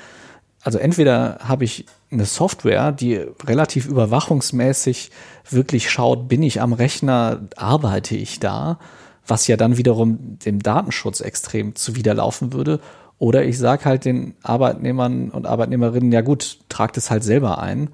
also 0.62 0.78
entweder 0.78 1.38
habe 1.42 1.64
ich 1.64 1.87
eine 2.11 2.25
Software, 2.25 2.93
die 2.93 3.14
relativ 3.45 3.87
überwachungsmäßig 3.87 5.11
wirklich 5.49 5.90
schaut, 5.90 6.29
bin 6.29 6.43
ich 6.43 6.61
am 6.61 6.73
Rechner, 6.73 7.40
arbeite 7.57 8.17
ich 8.17 8.40
da, 8.40 8.79
was 9.26 9.47
ja 9.47 9.57
dann 9.57 9.76
wiederum 9.76 10.38
dem 10.45 10.61
Datenschutz 10.61 11.21
extrem 11.21 11.75
zuwiderlaufen 11.76 12.52
würde. 12.52 12.81
Oder 13.19 13.45
ich 13.45 13.59
sage 13.59 13.85
halt 13.85 14.05
den 14.05 14.35
Arbeitnehmern 14.43 15.31
und 15.31 15.47
Arbeitnehmerinnen, 15.47 16.11
ja 16.11 16.23
gut, 16.23 16.59
tragt 16.69 16.97
es 16.97 17.11
halt 17.11 17.23
selber 17.23 17.61
ein. 17.61 17.90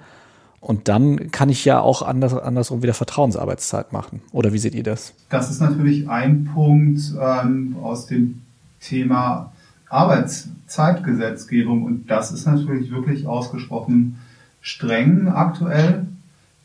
Und 0.61 0.89
dann 0.89 1.31
kann 1.31 1.49
ich 1.49 1.65
ja 1.65 1.81
auch 1.81 2.03
anders, 2.03 2.33
andersrum 2.35 2.83
wieder 2.83 2.95
Vertrauensarbeitszeit 2.95 3.93
machen. 3.93 4.23
Oder 4.33 4.53
wie 4.53 4.59
seht 4.59 4.75
ihr 4.75 4.83
das? 4.83 5.15
Das 5.29 5.51
ist 5.51 5.61
natürlich 5.61 6.09
ein 6.09 6.51
Punkt 6.55 7.01
ähm, 7.21 7.77
aus 7.83 8.07
dem 8.07 8.43
Thema 8.81 9.53
Arbeitszeitgesetzgebung 9.89 11.85
und 11.85 12.11
das 12.11 12.33
ist 12.33 12.47
natürlich 12.47 12.91
wirklich 12.91 13.27
ausgesprochen 13.27 14.19
streng 14.61 15.29
aktuell 15.29 16.07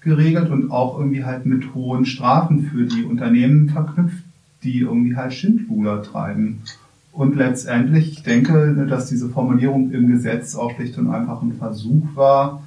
geregelt 0.01 0.49
und 0.49 0.71
auch 0.71 0.97
irgendwie 0.97 1.23
halt 1.23 1.45
mit 1.45 1.75
hohen 1.75 2.05
Strafen 2.05 2.63
für 2.63 2.85
die 2.85 3.03
Unternehmen 3.03 3.69
verknüpft, 3.69 4.23
die 4.63 4.79
irgendwie 4.79 5.15
halt 5.15 5.33
Schindluder 5.33 6.01
treiben. 6.01 6.63
Und 7.11 7.35
letztendlich, 7.35 8.11
ich 8.11 8.23
denke, 8.23 8.87
dass 8.89 9.07
diese 9.07 9.29
Formulierung 9.29 9.91
im 9.91 10.07
Gesetz 10.07 10.55
auch 10.55 10.73
schlicht 10.75 10.97
und 10.97 11.11
einfach 11.11 11.43
ein 11.43 11.53
Versuch 11.53 12.07
war, 12.15 12.63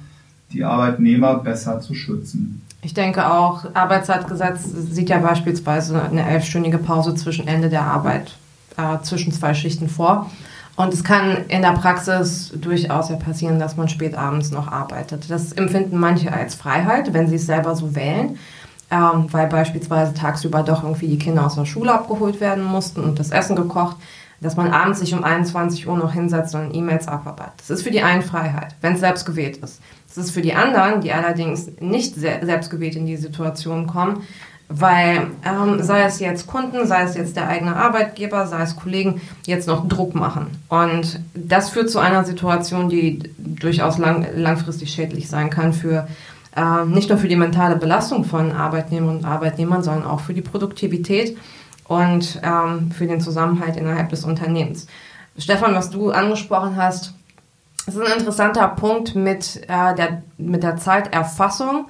die 0.53 0.63
Arbeitnehmer 0.63 1.39
besser 1.39 1.81
zu 1.81 1.93
schützen. 1.93 2.61
Ich 2.81 2.93
denke 2.93 3.29
auch, 3.29 3.65
Arbeitszeitgesetz 3.73 4.63
sieht 4.91 5.09
ja 5.09 5.17
beispielsweise 5.17 6.01
eine 6.01 6.25
elfstündige 6.25 6.77
Pause 6.77 7.15
zwischen 7.15 7.47
Ende 7.47 7.69
der 7.69 7.81
Arbeit 7.81 8.37
äh, 8.77 9.01
zwischen 9.03 9.31
zwei 9.31 9.53
Schichten 9.53 9.89
vor. 9.89 10.29
Und 10.75 10.93
es 10.93 11.03
kann 11.03 11.45
in 11.47 11.61
der 11.61 11.71
Praxis 11.71 12.51
durchaus 12.53 13.09
ja 13.09 13.15
passieren, 13.15 13.59
dass 13.59 13.77
man 13.77 13.87
spät 13.87 14.15
abends 14.15 14.51
noch 14.51 14.69
arbeitet. 14.69 15.29
Das 15.29 15.53
empfinden 15.53 15.97
manche 15.97 16.33
als 16.33 16.55
Freiheit, 16.55 17.13
wenn 17.13 17.27
sie 17.27 17.35
es 17.35 17.45
selber 17.45 17.75
so 17.75 17.95
wählen, 17.95 18.37
ähm, 18.91 19.27
weil 19.31 19.47
beispielsweise 19.47 20.13
tagsüber 20.13 20.63
doch 20.63 20.83
irgendwie 20.83 21.07
die 21.07 21.17
Kinder 21.17 21.45
aus 21.45 21.55
der 21.55 21.65
Schule 21.65 21.93
abgeholt 21.93 22.41
werden 22.41 22.63
mussten 22.63 23.01
und 23.01 23.19
das 23.19 23.31
Essen 23.31 23.55
gekocht, 23.55 23.95
dass 24.41 24.57
man 24.57 24.71
abends 24.71 24.99
sich 24.99 25.13
um 25.13 25.23
21 25.23 25.87
Uhr 25.87 25.97
noch 25.97 26.11
hinsetzt 26.11 26.53
und 26.55 26.75
E-Mails 26.75 27.07
abarbeitet. 27.07 27.53
Das 27.59 27.69
ist 27.69 27.83
für 27.83 27.91
die 27.91 28.01
einen 28.01 28.21
Freiheit, 28.21 28.75
wenn 28.81 28.93
es 28.93 28.99
selbst 28.99 29.25
gewählt 29.25 29.57
ist. 29.57 29.81
Das 30.07 30.25
ist 30.25 30.31
für 30.31 30.41
die 30.41 30.53
anderen, 30.53 31.01
die 31.01 31.13
allerdings 31.13 31.69
nicht 31.79 32.15
selbst 32.15 32.69
gewählt 32.69 32.95
in 32.95 33.05
die 33.05 33.17
Situation 33.17 33.87
kommen, 33.87 34.23
weil 34.67 35.27
ähm, 35.45 35.81
sei 35.81 36.03
es 36.03 36.19
jetzt 36.19 36.47
Kunden, 36.47 36.87
sei 36.87 37.03
es 37.03 37.15
jetzt 37.15 37.35
der 37.35 37.47
eigene 37.47 37.75
Arbeitgeber, 37.75 38.47
sei 38.47 38.61
es 38.63 38.75
Kollegen, 38.75 39.21
jetzt 39.45 39.67
noch 39.67 39.87
Druck 39.87 40.15
machen. 40.15 40.47
Und 40.69 41.19
das 41.33 41.69
führt 41.69 41.89
zu 41.89 41.99
einer 41.99 42.23
Situation, 42.23 42.89
die 42.89 43.19
durchaus 43.37 43.97
lang, 43.97 44.27
langfristig 44.35 44.91
schädlich 44.91 45.29
sein 45.29 45.49
kann 45.49 45.73
für 45.73 46.07
äh, 46.55 46.85
nicht 46.85 47.09
nur 47.09 47.17
für 47.17 47.27
die 47.27 47.35
mentale 47.35 47.75
Belastung 47.75 48.25
von 48.25 48.51
Arbeitnehmern 48.51 49.17
und 49.17 49.25
Arbeitnehmern, 49.25 49.83
sondern 49.83 50.05
auch 50.05 50.21
für 50.21 50.33
die 50.33 50.41
Produktivität 50.41 51.37
und 51.87 52.39
ähm, 52.43 52.91
für 52.91 53.07
den 53.07 53.21
Zusammenhalt 53.21 53.77
innerhalb 53.77 54.09
des 54.09 54.23
Unternehmens. 54.23 54.87
Stefan, 55.37 55.75
was 55.75 55.89
du 55.89 56.11
angesprochen 56.11 56.75
hast, 56.77 57.13
ist 57.85 57.99
ein 57.99 58.17
interessanter 58.17 58.67
Punkt 58.69 59.15
mit, 59.15 59.61
äh, 59.67 59.93
der, 59.95 60.23
mit 60.37 60.63
der 60.63 60.77
Zeiterfassung 60.77 61.87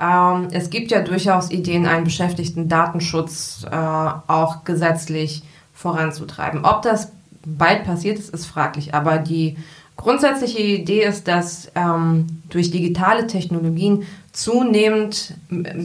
ähm, 0.00 0.48
es 0.52 0.70
gibt 0.70 0.90
ja 0.90 1.00
durchaus 1.00 1.50
Ideen, 1.50 1.86
einen 1.86 2.04
beschäftigten 2.04 2.68
Datenschutz 2.68 3.64
äh, 3.70 3.74
auch 3.74 4.64
gesetzlich 4.64 5.42
voranzutreiben. 5.72 6.64
Ob 6.64 6.82
das 6.82 7.12
bald 7.44 7.84
passiert 7.84 8.18
ist, 8.18 8.30
ist 8.30 8.46
fraglich. 8.46 8.94
Aber 8.94 9.18
die 9.18 9.56
grundsätzliche 9.96 10.58
Idee 10.58 11.04
ist, 11.04 11.28
dass 11.28 11.70
ähm, 11.74 12.26
durch 12.50 12.70
digitale 12.70 13.26
Technologien 13.26 14.04
zunehmend 14.32 15.34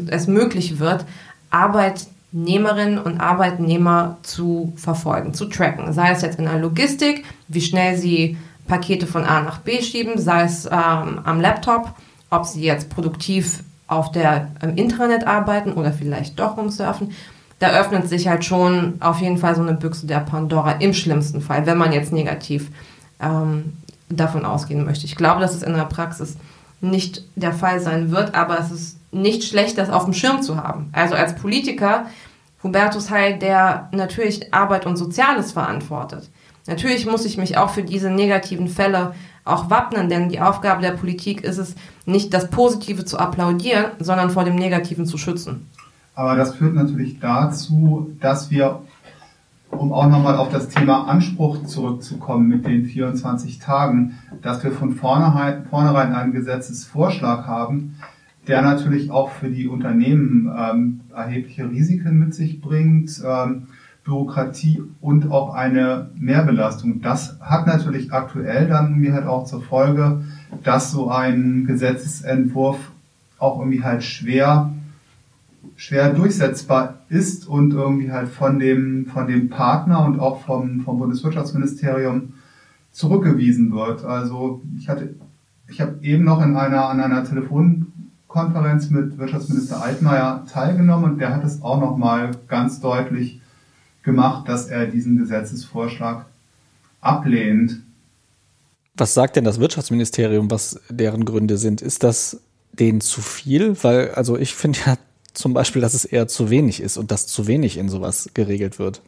es 0.07 0.27
möglich 0.27 0.79
wird, 0.79 1.05
Arbeitnehmerinnen 1.49 2.97
und 2.97 3.21
Arbeitnehmer 3.21 4.17
zu 4.23 4.73
verfolgen, 4.75 5.33
zu 5.33 5.45
tracken. 5.45 5.93
Sei 5.93 6.11
es 6.11 6.21
jetzt 6.21 6.39
in 6.39 6.45
der 6.45 6.59
Logistik, 6.59 7.23
wie 7.47 7.61
schnell 7.61 7.97
sie 7.97 8.37
Pakete 8.67 9.07
von 9.07 9.23
A 9.23 9.41
nach 9.41 9.59
B 9.59 9.81
schieben, 9.81 10.17
sei 10.17 10.43
es 10.43 10.65
ähm, 10.65 11.21
am 11.23 11.39
Laptop, 11.39 11.93
ob 12.29 12.45
sie 12.45 12.63
jetzt 12.63 12.89
produktiv 12.89 13.63
auf 13.91 14.11
der 14.11 14.47
im 14.61 14.77
Intranet 14.77 15.27
arbeiten 15.27 15.73
oder 15.73 15.91
vielleicht 15.91 16.39
doch 16.39 16.55
rumsurfen, 16.57 17.11
da 17.59 17.71
öffnet 17.71 18.07
sich 18.07 18.27
halt 18.27 18.45
schon 18.45 18.95
auf 19.01 19.19
jeden 19.19 19.37
Fall 19.37 19.53
so 19.53 19.61
eine 19.61 19.73
Büchse 19.73 20.07
der 20.07 20.21
Pandora 20.21 20.73
im 20.73 20.93
schlimmsten 20.93 21.41
Fall, 21.41 21.65
wenn 21.65 21.77
man 21.77 21.91
jetzt 21.91 22.13
negativ 22.13 22.69
ähm, 23.19 23.73
davon 24.09 24.45
ausgehen 24.45 24.85
möchte. 24.85 25.05
Ich 25.05 25.17
glaube, 25.17 25.41
dass 25.41 25.53
es 25.53 25.61
in 25.61 25.73
der 25.73 25.83
Praxis 25.83 26.37
nicht 26.79 27.25
der 27.35 27.53
Fall 27.53 27.81
sein 27.81 28.11
wird, 28.11 28.33
aber 28.33 28.57
es 28.59 28.71
ist 28.71 28.97
nicht 29.11 29.43
schlecht, 29.43 29.77
das 29.77 29.89
auf 29.89 30.05
dem 30.05 30.13
Schirm 30.13 30.41
zu 30.41 30.55
haben. 30.55 30.89
Also 30.93 31.15
als 31.15 31.35
Politiker, 31.35 32.05
Hubertus 32.63 33.11
Heil, 33.11 33.37
der 33.39 33.89
natürlich 33.91 34.53
Arbeit 34.53 34.85
und 34.85 34.95
Soziales 34.95 35.51
verantwortet. 35.51 36.29
Natürlich 36.67 37.05
muss 37.05 37.25
ich 37.25 37.37
mich 37.37 37.57
auch 37.57 37.71
für 37.71 37.83
diese 37.83 38.09
negativen 38.09 38.67
Fälle 38.67 39.13
auch 39.43 39.69
wappnen, 39.69 40.09
denn 40.09 40.29
die 40.29 40.39
Aufgabe 40.39 40.81
der 40.81 40.91
Politik 40.91 41.43
ist 41.43 41.57
es, 41.57 41.75
nicht 42.05 42.33
das 42.33 42.49
Positive 42.49 43.05
zu 43.05 43.17
applaudieren, 43.17 43.85
sondern 43.99 44.29
vor 44.29 44.43
dem 44.43 44.55
Negativen 44.55 45.05
zu 45.05 45.17
schützen. 45.17 45.67
Aber 46.13 46.35
das 46.35 46.55
führt 46.55 46.75
natürlich 46.75 47.19
dazu, 47.19 48.15
dass 48.19 48.51
wir, 48.51 48.81
um 49.71 49.93
auch 49.93 50.07
nochmal 50.07 50.35
auf 50.35 50.49
das 50.49 50.69
Thema 50.69 51.07
Anspruch 51.07 51.63
zurückzukommen 51.63 52.47
mit 52.47 52.65
den 52.65 52.85
24 52.85 53.59
Tagen, 53.59 54.19
dass 54.41 54.63
wir 54.63 54.71
von 54.71 54.93
vornherein, 54.93 55.65
einen 56.13 56.33
Gesetzesvorschlag 56.33 57.47
haben, 57.47 57.95
der 58.47 58.61
natürlich 58.61 59.09
auch 59.11 59.31
für 59.31 59.49
die 59.49 59.67
Unternehmen 59.67 60.51
ähm, 60.55 60.99
erhebliche 61.15 61.69
Risiken 61.69 62.19
mit 62.19 62.35
sich 62.35 62.59
bringt, 62.59 63.21
ähm, 63.25 63.67
Bürokratie 64.03 64.83
und 64.99 65.31
auch 65.31 65.53
eine 65.53 66.09
Mehrbelastung. 66.15 67.01
Das 67.01 67.39
hat 67.39 67.67
natürlich 67.67 68.11
aktuell 68.11 68.67
dann 68.67 68.95
mir 68.95 69.13
halt 69.13 69.27
auch 69.27 69.45
zur 69.45 69.61
Folge, 69.61 70.23
dass 70.63 70.91
so 70.91 71.09
ein 71.09 71.65
Gesetzesentwurf 71.67 72.91
auch 73.37 73.59
irgendwie 73.59 73.83
halt 73.83 74.03
schwer 74.03 74.71
schwer 75.81 76.13
durchsetzbar 76.13 76.99
ist 77.09 77.47
und 77.47 77.73
irgendwie 77.73 78.11
halt 78.11 78.29
von 78.29 78.59
dem, 78.59 79.07
von 79.07 79.27
dem 79.27 79.49
Partner 79.49 80.05
und 80.05 80.19
auch 80.19 80.41
vom, 80.41 80.81
vom 80.81 80.99
Bundeswirtschaftsministerium 80.99 82.33
zurückgewiesen 82.91 83.71
wird. 83.71 84.05
Also 84.05 84.61
ich 84.77 84.89
hatte, 84.89 85.15
ich 85.67 85.81
habe 85.81 85.97
eben 86.03 86.23
noch 86.23 86.43
in 86.43 86.55
einer, 86.55 86.87
an 86.87 86.99
einer 86.99 87.23
Telefonkonferenz 87.23 88.91
mit 88.91 89.17
Wirtschaftsminister 89.17 89.81
Altmaier 89.81 90.45
teilgenommen 90.51 91.13
und 91.13 91.17
der 91.19 91.33
hat 91.33 91.43
es 91.43 91.63
auch 91.63 91.79
nochmal 91.79 92.31
ganz 92.47 92.79
deutlich 92.79 93.40
gemacht, 94.03 94.47
dass 94.47 94.67
er 94.67 94.87
diesen 94.87 95.17
Gesetzesvorschlag 95.17 96.25
ablehnt. 97.01 97.81
Was 98.95 99.13
sagt 99.13 99.35
denn 99.35 99.43
das 99.43 99.59
Wirtschaftsministerium, 99.59 100.51
was 100.51 100.79
deren 100.89 101.25
Gründe 101.25 101.57
sind? 101.57 101.81
Ist 101.81 102.03
das 102.03 102.41
denen 102.73 103.01
zu 103.01 103.21
viel? 103.21 103.75
Weil, 103.83 104.11
also 104.11 104.37
ich 104.37 104.53
finde 104.53 104.79
ja 104.85 104.97
zum 105.33 105.53
Beispiel, 105.53 105.81
dass 105.81 105.93
es 105.93 106.05
eher 106.05 106.27
zu 106.27 106.49
wenig 106.49 106.81
ist 106.81 106.97
und 106.97 107.11
dass 107.11 107.27
zu 107.27 107.47
wenig 107.47 107.77
in 107.77 107.89
sowas 107.89 108.29
geregelt 108.33 108.79
wird. 108.79 109.01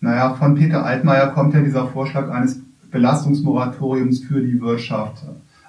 Naja, 0.00 0.34
von 0.34 0.54
Peter 0.54 0.84
Altmaier 0.84 1.28
kommt 1.28 1.54
ja 1.54 1.60
dieser 1.60 1.86
Vorschlag 1.86 2.28
eines 2.30 2.60
Belastungsmoratoriums 2.90 4.20
für 4.20 4.40
die 4.40 4.60
Wirtschaft. 4.60 5.22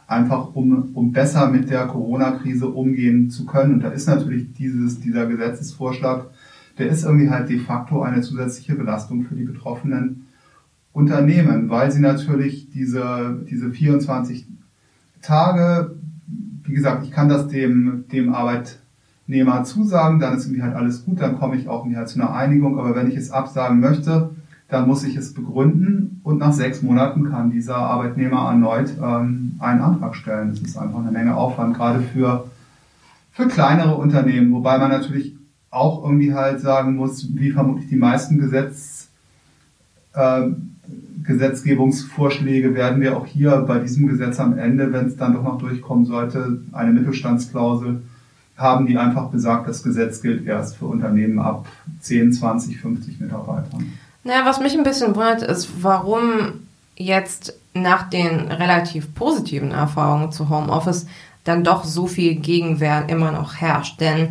Einfach 0.07 0.53
um, 0.53 0.91
um 0.93 1.11
besser 1.11 1.49
mit 1.49 1.69
der 1.69 1.87
Corona-Krise 1.87 2.67
umgehen 2.67 3.29
zu 3.29 3.45
können. 3.45 3.75
Und 3.75 3.83
da 3.83 3.89
ist 3.89 4.07
natürlich 4.07 4.53
dieses, 4.53 4.99
dieser 4.99 5.25
Gesetzesvorschlag, 5.27 6.27
der 6.77 6.89
ist 6.89 7.03
irgendwie 7.03 7.29
halt 7.29 7.49
de 7.49 7.59
facto 7.59 8.01
eine 8.01 8.21
zusätzliche 8.21 8.75
Belastung 8.75 9.23
für 9.23 9.35
die 9.35 9.43
betroffenen 9.43 10.27
Unternehmen, 10.91 11.69
weil 11.69 11.91
sie 11.91 12.01
natürlich 12.01 12.69
diese, 12.71 13.41
diese 13.49 13.71
24 13.71 14.45
Tage, 15.21 15.95
wie 16.63 16.73
gesagt, 16.73 17.03
ich 17.03 17.11
kann 17.11 17.29
das 17.29 17.47
dem, 17.47 18.05
dem 18.11 18.33
Arbeit, 18.33 18.79
Nehmer 19.25 19.63
zusagen, 19.63 20.19
dann 20.19 20.35
ist 20.35 20.45
irgendwie 20.45 20.63
halt 20.63 20.75
alles 20.75 21.05
gut, 21.05 21.21
dann 21.21 21.39
komme 21.39 21.55
ich 21.55 21.69
auch 21.69 21.83
irgendwie 21.83 21.97
halt 21.97 22.09
zu 22.09 22.19
einer 22.19 22.35
Einigung. 22.35 22.77
Aber 22.77 22.95
wenn 22.95 23.09
ich 23.09 23.15
es 23.15 23.31
absagen 23.31 23.79
möchte, 23.79 24.31
dann 24.67 24.87
muss 24.87 25.03
ich 25.03 25.15
es 25.15 25.33
begründen 25.33 26.19
und 26.23 26.39
nach 26.39 26.51
sechs 26.51 26.81
Monaten 26.81 27.29
kann 27.29 27.51
dieser 27.51 27.77
Arbeitnehmer 27.77 28.49
erneut 28.49 28.93
ähm, 29.01 29.55
einen 29.59 29.81
Antrag 29.81 30.15
stellen. 30.15 30.49
Das 30.49 30.59
ist 30.59 30.77
einfach 30.77 30.99
eine 30.99 31.11
Menge 31.11 31.35
Aufwand, 31.35 31.75
gerade 31.75 32.01
für, 32.01 32.49
für 33.31 33.47
kleinere 33.47 33.95
Unternehmen, 33.95 34.51
wobei 34.51 34.77
man 34.77 34.89
natürlich 34.89 35.35
auch 35.73 36.03
irgendwie 36.03 36.33
halt 36.33 36.61
sagen 36.61 36.95
muss, 36.95 37.27
wie 37.35 37.51
vermutlich 37.51 37.89
die 37.89 37.95
meisten 37.95 38.37
Gesetz, 38.37 39.09
äh, 40.13 40.49
Gesetzgebungsvorschläge 41.23 42.75
werden 42.75 43.01
wir 43.01 43.17
auch 43.17 43.25
hier 43.25 43.57
bei 43.67 43.79
diesem 43.79 44.07
Gesetz 44.07 44.39
am 44.39 44.57
Ende, 44.57 44.91
wenn 44.91 45.07
es 45.07 45.15
dann 45.15 45.33
doch 45.33 45.43
noch 45.43 45.57
durchkommen 45.57 46.05
sollte, 46.05 46.59
eine 46.73 46.91
Mittelstandsklausel 46.91 48.01
haben 48.57 48.85
die 48.85 48.97
einfach 48.97 49.29
besagt, 49.29 49.67
das 49.67 49.83
Gesetz 49.83 50.21
gilt 50.21 50.45
erst 50.45 50.77
für 50.77 50.85
Unternehmen 50.85 51.39
ab 51.39 51.67
10, 52.01 52.33
20, 52.33 52.79
50 52.79 53.19
Mitarbeitern. 53.19 53.93
Naja, 54.23 54.45
was 54.45 54.59
mich 54.59 54.77
ein 54.77 54.83
bisschen 54.83 55.15
wundert, 55.15 55.41
ist, 55.41 55.83
warum 55.83 56.61
jetzt 56.95 57.57
nach 57.73 58.09
den 58.09 58.51
relativ 58.51 59.13
positiven 59.15 59.71
Erfahrungen 59.71 60.31
zu 60.31 60.49
Homeoffice 60.49 61.07
dann 61.43 61.63
doch 61.63 61.83
so 61.83 62.07
viel 62.07 62.35
Gegenwehr 62.35 63.09
immer 63.09 63.31
noch 63.31 63.55
herrscht. 63.55 63.99
Denn 63.99 64.29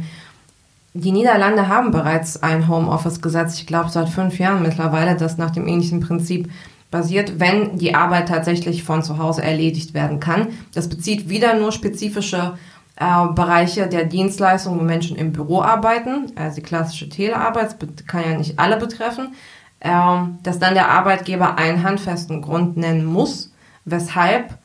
die 0.95 1.13
Niederlande 1.13 1.69
haben 1.69 1.91
bereits 1.91 2.43
ein 2.43 2.69
Homeoffice-Gesetz, 2.69 3.59
ich 3.59 3.67
glaube 3.67 3.91
seit 3.91 4.09
fünf 4.09 4.39
Jahren 4.39 4.63
mittlerweile, 4.63 5.17
das 5.17 5.39
nach 5.39 5.51
dem 5.51 5.67
ähnlichen 5.67 6.01
Prinzip 6.01 6.51
basiert, 6.91 7.41
wenn 7.41 7.79
die 7.79 7.95
Arbeit 7.95 8.29
tatsächlich 8.29 8.85
von 8.85 9.03
zu 9.03 9.17
Hause 9.19 9.43
erledigt 9.43 9.95
werden 9.95 10.21
kann. 10.21 10.49
Das 10.75 10.89
bezieht 10.89 11.31
wieder 11.31 11.59
nur 11.59 11.73
spezifische 11.73 12.59
äh, 12.97 13.27
Bereiche 13.35 13.87
der 13.87 14.05
Dienstleistung, 14.05 14.79
wo 14.79 14.83
Menschen 14.83 15.17
im 15.17 15.33
Büro 15.33 15.63
arbeiten, 15.63 16.31
also 16.37 16.57
die 16.57 16.63
klassische 16.63 17.09
Telearbeit, 17.09 17.77
kann 18.07 18.31
ja 18.31 18.37
nicht 18.37 18.59
alle 18.59 18.77
betreffen, 18.77 19.35
ähm, 19.81 20.39
dass 20.43 20.59
dann 20.59 20.75
der 20.75 20.91
Arbeitgeber 20.91 21.57
einen 21.57 21.83
handfesten 21.83 22.43
Grund 22.43 22.77
nennen 22.77 23.07
muss, 23.07 23.51
weshalb 23.87 24.59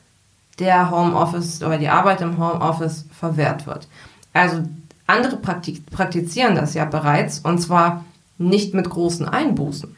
der 0.58 0.90
Homeoffice 0.90 1.62
oder 1.62 1.78
die 1.78 1.88
Arbeit 1.88 2.20
im 2.20 2.36
Homeoffice 2.38 3.06
verwehrt 3.18 3.66
wird. 3.66 3.88
Also 4.34 4.62
andere 5.08 5.36
praktizieren 5.36 6.54
das 6.54 6.74
ja 6.74 6.84
bereits 6.84 7.40
und 7.40 7.58
zwar 7.58 8.04
nicht 8.38 8.74
mit 8.74 8.88
großen 8.88 9.26
Einbußen. 9.26 9.96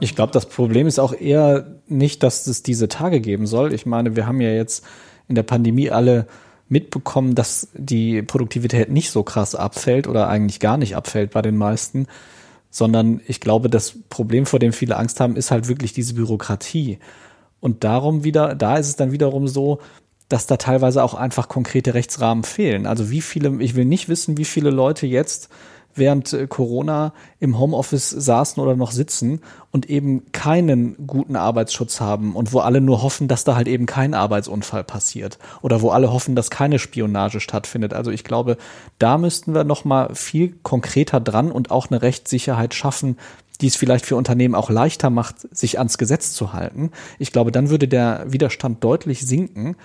Ich 0.00 0.14
glaube, 0.14 0.32
das 0.32 0.48
Problem 0.48 0.86
ist 0.86 0.98
auch 0.98 1.12
eher 1.12 1.66
nicht, 1.88 2.22
dass 2.22 2.46
es 2.46 2.62
diese 2.62 2.88
Tage 2.88 3.20
geben 3.20 3.46
soll. 3.46 3.72
Ich 3.72 3.86
meine, 3.86 4.16
wir 4.16 4.26
haben 4.26 4.40
ja 4.40 4.50
jetzt 4.50 4.84
in 5.28 5.34
der 5.34 5.42
Pandemie 5.42 5.90
alle 5.90 6.26
mitbekommen, 6.68 7.34
dass 7.34 7.68
die 7.74 8.22
Produktivität 8.22 8.90
nicht 8.90 9.10
so 9.10 9.22
krass 9.22 9.54
abfällt 9.54 10.06
oder 10.06 10.28
eigentlich 10.28 10.60
gar 10.60 10.76
nicht 10.76 10.94
abfällt 10.96 11.30
bei 11.32 11.42
den 11.42 11.56
meisten, 11.56 12.06
sondern 12.70 13.20
ich 13.26 13.40
glaube, 13.40 13.70
das 13.70 13.94
Problem, 14.10 14.46
vor 14.46 14.58
dem 14.58 14.72
viele 14.72 14.96
Angst 14.96 15.20
haben, 15.20 15.36
ist 15.36 15.50
halt 15.50 15.68
wirklich 15.68 15.92
diese 15.92 16.14
Bürokratie. 16.14 16.98
Und 17.60 17.82
darum 17.82 18.24
wieder, 18.24 18.54
da 18.54 18.76
ist 18.76 18.88
es 18.88 18.96
dann 18.96 19.10
wiederum 19.10 19.48
so, 19.48 19.80
dass 20.28 20.46
da 20.46 20.56
teilweise 20.56 21.02
auch 21.02 21.14
einfach 21.14 21.48
konkrete 21.48 21.94
Rechtsrahmen 21.94 22.44
fehlen. 22.44 22.86
Also 22.86 23.10
wie 23.10 23.22
viele, 23.22 23.62
ich 23.62 23.74
will 23.74 23.84
nicht 23.84 24.08
wissen, 24.08 24.36
wie 24.36 24.44
viele 24.44 24.70
Leute 24.70 25.06
jetzt 25.06 25.48
während 25.98 26.32
äh, 26.32 26.46
Corona 26.46 27.12
im 27.40 27.58
Homeoffice 27.58 28.10
saßen 28.10 28.62
oder 28.62 28.76
noch 28.76 28.92
sitzen 28.92 29.40
und 29.70 29.90
eben 29.90 30.30
keinen 30.32 31.06
guten 31.06 31.36
Arbeitsschutz 31.36 32.00
haben 32.00 32.34
und 32.34 32.52
wo 32.52 32.60
alle 32.60 32.80
nur 32.80 33.02
hoffen, 33.02 33.28
dass 33.28 33.44
da 33.44 33.56
halt 33.56 33.68
eben 33.68 33.86
kein 33.86 34.14
Arbeitsunfall 34.14 34.84
passiert 34.84 35.38
oder 35.62 35.82
wo 35.82 35.90
alle 35.90 36.12
hoffen, 36.12 36.36
dass 36.36 36.50
keine 36.50 36.78
Spionage 36.78 37.40
stattfindet. 37.40 37.92
Also 37.92 38.10
ich 38.10 38.24
glaube, 38.24 38.56
da 38.98 39.18
müssten 39.18 39.54
wir 39.54 39.64
noch 39.64 39.84
mal 39.84 40.14
viel 40.14 40.54
konkreter 40.62 41.20
dran 41.20 41.50
und 41.50 41.70
auch 41.70 41.90
eine 41.90 42.02
Rechtssicherheit 42.02 42.74
schaffen, 42.74 43.16
die 43.60 43.66
es 43.66 43.76
vielleicht 43.76 44.06
für 44.06 44.16
Unternehmen 44.16 44.54
auch 44.54 44.70
leichter 44.70 45.10
macht, 45.10 45.36
sich 45.56 45.78
ans 45.78 45.98
Gesetz 45.98 46.32
zu 46.32 46.52
halten. 46.52 46.92
Ich 47.18 47.32
glaube, 47.32 47.50
dann 47.50 47.70
würde 47.70 47.88
der 47.88 48.24
Widerstand 48.28 48.84
deutlich 48.84 49.26
sinken 49.26 49.76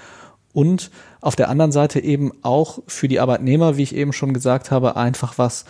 und 0.54 0.92
auf 1.22 1.36
der 1.36 1.50
anderen 1.50 1.72
Seite 1.72 2.00
eben 2.00 2.32
auch 2.44 2.80
für 2.88 3.08
die 3.08 3.20
Arbeitnehmer, 3.20 3.78
wie 3.78 3.84
ich 3.84 3.96
eben 3.96 4.14
schon 4.14 4.34
gesagt 4.34 4.72
habe, 4.72 4.96
einfach 4.96 5.38
was 5.38 5.66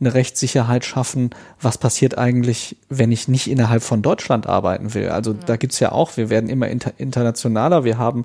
eine 0.00 0.14
Rechtssicherheit 0.14 0.84
schaffen, 0.84 1.30
was 1.60 1.76
passiert 1.76 2.16
eigentlich, 2.16 2.76
wenn 2.88 3.10
ich 3.10 3.26
nicht 3.26 3.50
innerhalb 3.50 3.82
von 3.82 4.00
Deutschland 4.00 4.46
arbeiten 4.46 4.94
will. 4.94 5.08
Also 5.08 5.32
ja. 5.32 5.38
da 5.46 5.56
gibt's 5.56 5.80
ja 5.80 5.92
auch, 5.92 6.16
wir 6.16 6.30
werden 6.30 6.48
immer 6.48 6.68
inter 6.68 6.92
internationaler, 6.98 7.84
wir 7.84 7.98
haben 7.98 8.24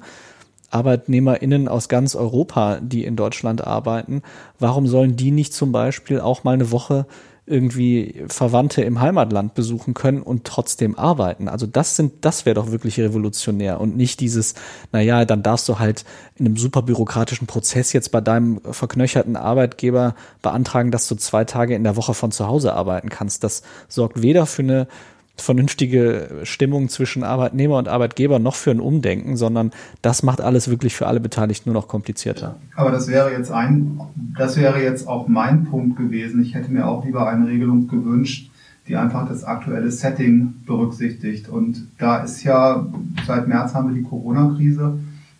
ArbeitnehmerInnen 0.69 1.67
aus 1.67 1.87
ganz 1.87 2.15
Europa, 2.15 2.79
die 2.81 3.05
in 3.05 3.15
Deutschland 3.15 3.65
arbeiten. 3.65 4.23
Warum 4.59 4.87
sollen 4.87 5.15
die 5.15 5.31
nicht 5.31 5.53
zum 5.53 5.71
Beispiel 5.71 6.19
auch 6.19 6.43
mal 6.43 6.53
eine 6.53 6.71
Woche 6.71 7.05
irgendwie 7.45 8.23
Verwandte 8.27 8.83
im 8.83 9.01
Heimatland 9.01 9.53
besuchen 9.53 9.93
können 9.93 10.21
und 10.21 10.45
trotzdem 10.45 10.97
arbeiten. 10.97 11.49
Also 11.49 11.67
das 11.67 11.97
sind, 11.97 12.23
das 12.23 12.45
wäre 12.45 12.53
doch 12.53 12.71
wirklich 12.71 12.99
revolutionär 12.99 13.81
und 13.81 13.97
nicht 13.97 14.21
dieses, 14.21 14.53
naja, 14.93 15.25
dann 15.25 15.43
darfst 15.43 15.67
du 15.67 15.77
halt 15.77 16.05
in 16.35 16.45
einem 16.45 16.55
super 16.55 16.81
bürokratischen 16.81 17.45
Prozess 17.45 17.91
jetzt 17.91 18.11
bei 18.11 18.21
deinem 18.21 18.61
verknöcherten 18.63 19.35
Arbeitgeber 19.35 20.15
beantragen, 20.41 20.91
dass 20.91 21.07
du 21.09 21.15
zwei 21.15 21.43
Tage 21.43 21.75
in 21.75 21.83
der 21.83 21.97
Woche 21.97 22.13
von 22.13 22.31
zu 22.31 22.47
Hause 22.47 22.73
arbeiten 22.73 23.09
kannst. 23.09 23.43
Das 23.43 23.61
sorgt 23.89 24.21
weder 24.21 24.45
für 24.45 24.61
eine 24.61 24.87
vernünftige 25.35 26.41
Stimmung 26.43 26.89
zwischen 26.89 27.23
Arbeitnehmer 27.23 27.77
und 27.77 27.87
Arbeitgeber 27.87 28.39
noch 28.39 28.55
für 28.55 28.71
ein 28.71 28.79
Umdenken, 28.79 29.35
sondern 29.35 29.71
das 30.01 30.21
macht 30.21 30.41
alles 30.41 30.69
wirklich 30.69 30.95
für 30.95 31.07
alle 31.07 31.19
Beteiligten 31.19 31.69
nur 31.69 31.81
noch 31.81 31.87
komplizierter. 31.87 32.57
Aber 32.75 32.91
das 32.91 33.07
wäre 33.07 33.31
jetzt 33.31 33.51
ein, 33.51 33.99
das 34.37 34.57
wäre 34.57 34.81
jetzt 34.81 35.07
auch 35.07 35.27
mein 35.27 35.65
Punkt 35.65 35.97
gewesen. 35.97 36.41
Ich 36.43 36.53
hätte 36.53 36.71
mir 36.71 36.87
auch 36.87 37.03
lieber 37.03 37.27
eine 37.27 37.47
Regelung 37.47 37.87
gewünscht, 37.87 38.51
die 38.87 38.95
einfach 38.95 39.27
das 39.27 39.43
aktuelle 39.43 39.89
Setting 39.91 40.53
berücksichtigt. 40.67 41.49
Und 41.49 41.87
da 41.97 42.17
ist 42.17 42.43
ja, 42.43 42.85
seit 43.25 43.47
März 43.47 43.73
haben 43.73 43.89
wir 43.89 43.95
die 43.95 44.07
Corona-Krise 44.07 44.99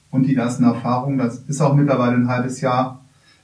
und 0.10 0.24
die 0.24 0.36
ersten 0.36 0.64
Erfahrungen, 0.64 1.20
das 1.20 1.38
ist 1.48 1.62
auch 1.62 1.76
mittlerweile 1.76 2.16
ein 2.16 2.30
halbes 2.30 2.62
Jahr 2.62 3.02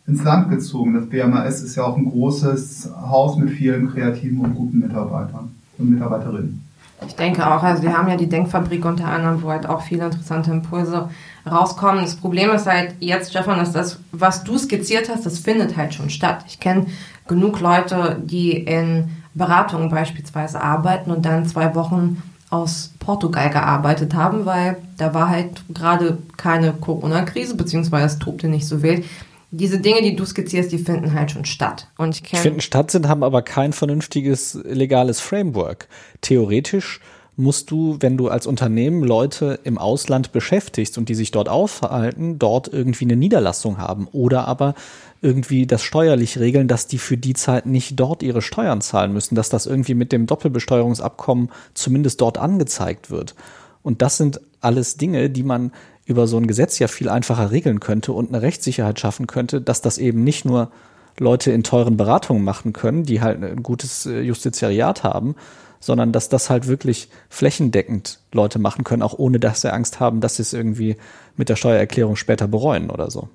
ins 0.08 0.24
Land 0.24 0.50
gezogen. 0.50 0.96
Das 0.96 1.08
BMAS 1.08 1.62
ist 1.62 1.76
ja 1.76 1.84
auch 1.84 1.96
ein 1.96 2.10
großes 2.10 2.90
Haus 2.96 3.38
mit 3.38 3.52
vielen 3.52 3.92
kreativen 3.92 4.40
und 4.40 4.56
guten 4.56 4.80
Mitarbeitern 4.80 5.52
und 5.80 5.90
Mitarbeiterinnen. 5.92 6.66
Ich 7.08 7.16
denke 7.16 7.50
auch, 7.50 7.64
also 7.64 7.82
wir 7.82 7.98
haben 7.98 8.10
ja 8.10 8.18
die 8.18 8.28
Denkfabrik 8.28 8.84
unter 8.84 9.06
anderem, 9.06 9.42
wo 9.42 9.50
halt 9.50 9.66
auch 9.66 9.82
viele 9.82 10.06
interessante 10.06 10.52
Impulse 10.52 11.10
rauskommen. 11.50 12.02
Das 12.02 12.18
Problem 12.18 12.52
ist 12.52 12.68
halt 12.68 12.96
jetzt, 13.00 13.30
Stefan, 13.30 13.58
dass 13.58 13.72
das, 13.72 14.00
was 14.12 14.44
du 14.44 14.58
skizziert 14.58 15.10
hast, 15.10 15.26
das 15.26 15.40
findet 15.40 15.78
halt 15.78 15.94
schon 15.94 16.10
statt. 16.10 16.44
Ich 16.48 16.60
kenne 16.60 16.88
genug 17.28 17.62
Leute, 17.62 18.18
die 18.22 18.52
in 18.52 19.10
Beratungen 19.34 19.90
beispielsweise 19.90 20.62
arbeiten 20.62 21.12
und 21.12 21.26
dann 21.26 21.46
zwei 21.46 21.74
Wochen 21.76 22.22
aus 22.50 22.92
Portugal 23.00 23.50
gearbeitet 23.50 24.14
haben, 24.14 24.46
weil 24.46 24.78
da 24.98 25.14
war 25.14 25.30
halt 25.30 25.64
gerade 25.70 26.18
keine 26.36 26.74
Corona-Krise, 26.74 27.56
beziehungsweise 27.56 28.08
es 28.08 28.20
tobte 28.20 28.48
nicht 28.48 28.68
so 28.68 28.82
wild. 28.82 29.06
Diese 29.52 29.80
Dinge, 29.80 30.02
die 30.02 30.16
du 30.16 30.26
skizzierst, 30.26 30.72
die 30.72 30.78
finden 30.78 31.14
halt 31.14 31.32
schon 31.32 31.46
statt. 31.46 31.88
Und 31.98 32.16
ich 32.16 32.24
kenne. 32.24 32.42
Finden 32.42 32.62
statt 32.62 32.92
sind, 32.92 33.08
haben 33.08 33.24
aber 33.24 33.42
kein 33.42 33.74
vernünftiges 33.74 34.60
legales 34.64 35.20
Framework. 35.20 35.88
Theoretisch 36.22 37.00
musst 37.40 37.72
du, 37.72 37.98
wenn 38.02 38.18
du 38.18 38.28
als 38.28 38.46
Unternehmen 38.46 39.02
Leute 39.02 39.60
im 39.64 39.78
Ausland 39.78 40.34
beschäftigst 40.34 40.98
und 40.98 41.08
die 41.08 41.16
sich 41.16 41.32
dort 41.32 41.48
aufhalten, 41.48 42.38
dort 42.38 42.68
irgendwie 42.68 43.06
eine 43.06 43.16
Niederlassung 43.16 43.78
haben 43.78 44.08
oder 44.12 44.46
aber 44.46 44.76
irgendwie 45.22 45.66
das 45.66 45.82
steuerlich 45.82 46.38
regeln, 46.38 46.68
dass 46.68 46.88
die 46.88 46.98
für 46.98 47.18
die 47.18 47.34
Zeit 47.34 47.66
nicht 47.66 47.98
dort 47.98 48.24
ihre 48.24 48.42
Steuern 48.42 48.82
zahlen 48.82 49.14
müssen, 49.14 49.36
dass 49.36 49.50
das 49.50 49.66
irgendwie 49.66 49.94
mit 49.94 50.12
dem 50.12 50.28
Doppelbesteuerungsabkommen 50.28 51.50
zumindest 51.74 52.20
dort 52.20 52.38
angezeigt 52.38 53.10
wird. 53.10 53.36
Und 53.84 54.02
das 54.02 54.18
sind 54.18 54.42
alles 54.60 54.98
Dinge, 54.98 55.30
die 55.30 55.44
man 55.44 55.72
über 56.10 56.26
so 56.26 56.38
ein 56.38 56.48
Gesetz 56.48 56.80
ja 56.80 56.88
viel 56.88 57.08
einfacher 57.08 57.52
regeln 57.52 57.80
könnte 57.80 58.14
und 58.14 58.30
eine 58.30 58.42
Rechtssicherheit 58.42 59.00
schaffen 59.00 59.28
könnte, 59.28 59.62
dass 59.62 59.82
das 59.82 60.00
eben 60.00 60.24
nicht 60.24 60.44
nur 60.44 60.72
Leute 61.20 61.52
in 61.52 61.64
teuren 61.64 61.98
Beratungen 61.98 62.44
machen 62.44 62.74
können, 62.74 63.04
die 63.04 63.22
halt 63.22 63.44
ein 63.44 63.62
gutes 63.62 64.08
äh, 64.08 64.22
Justiziariat 64.22 65.04
haben, 65.04 65.36
sondern 65.80 66.12
dass 66.12 66.28
das 66.28 66.50
halt 66.50 66.68
wirklich 66.68 67.10
flächendeckend 67.30 68.20
Leute 68.34 68.58
machen 68.58 68.84
können, 68.84 69.04
auch 69.04 69.20
ohne 69.20 69.40
dass 69.40 69.62
sie 69.62 69.72
Angst 69.72 70.00
haben, 70.00 70.20
dass 70.20 70.38
sie 70.38 70.42
es 70.42 70.52
irgendwie 70.52 70.98
mit 71.38 71.48
der 71.48 71.56
Steuererklärung 71.56 72.16
später 72.16 72.48
bereuen 72.48 72.90
oder 72.90 73.12
so. 73.12 73.30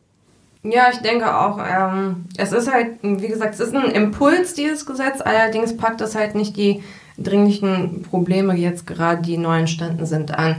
Ja, 0.65 0.89
ich 0.91 0.99
denke 0.99 1.33
auch, 1.39 1.59
ähm, 1.59 2.25
es 2.37 2.51
ist 2.51 2.73
halt, 2.73 2.97
wie 3.03 3.29
gesagt, 3.29 3.55
es 3.55 3.61
ist 3.61 3.75
ein 3.75 3.91
Impuls, 3.93 4.55
dieses 4.55 4.85
Gesetz, 4.85 5.21
allerdings 5.21 5.77
packt 5.77 6.01
es 6.01 6.17
halt 6.17 6.35
nicht 6.35 6.57
die 6.57 6.83
dringlichen 7.19 8.03
Probleme 8.03 8.55
jetzt 8.57 8.85
gerade, 8.85 9.23
die 9.23 9.37
neu 9.37 9.61
entstanden 9.61 10.07
sind, 10.07 10.37
an. 10.37 10.57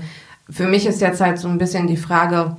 Für 0.50 0.68
mich 0.68 0.86
ist 0.86 1.02
jetzt 1.02 1.22
halt 1.22 1.40
so 1.40 1.48
ein 1.48 1.58
bisschen 1.58 1.88
die 1.88 1.98
Frage 1.98 2.58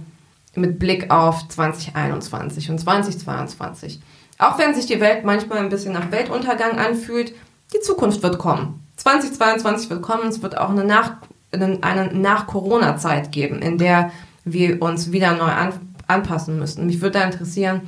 mit 0.54 0.78
Blick 0.78 1.10
auf 1.10 1.46
2021 1.48 2.70
und 2.70 2.78
2022. 2.78 4.00
Auch 4.38 4.58
wenn 4.58 4.74
sich 4.74 4.86
die 4.86 5.00
Welt 5.00 5.24
manchmal 5.24 5.58
ein 5.58 5.68
bisschen 5.68 5.92
nach 5.92 6.10
Weltuntergang 6.10 6.78
anfühlt, 6.78 7.34
die 7.72 7.80
Zukunft 7.80 8.22
wird 8.22 8.38
kommen. 8.38 8.82
2022 8.96 9.90
wird 9.90 10.02
kommen, 10.02 10.28
es 10.28 10.42
wird 10.42 10.58
auch 10.58 10.70
eine 10.70 10.84
Nach, 10.84 11.16
eine 11.52 12.10
Nach-Corona-Zeit 12.12 13.32
geben, 13.32 13.60
in 13.60 13.78
der 13.78 14.10
wir 14.44 14.80
uns 14.82 15.12
wieder 15.12 15.32
neu 15.34 15.50
an, 15.50 15.72
anpassen 16.06 16.58
müssen. 16.58 16.86
Mich 16.86 17.00
würde 17.00 17.18
da 17.18 17.24
interessieren, 17.24 17.82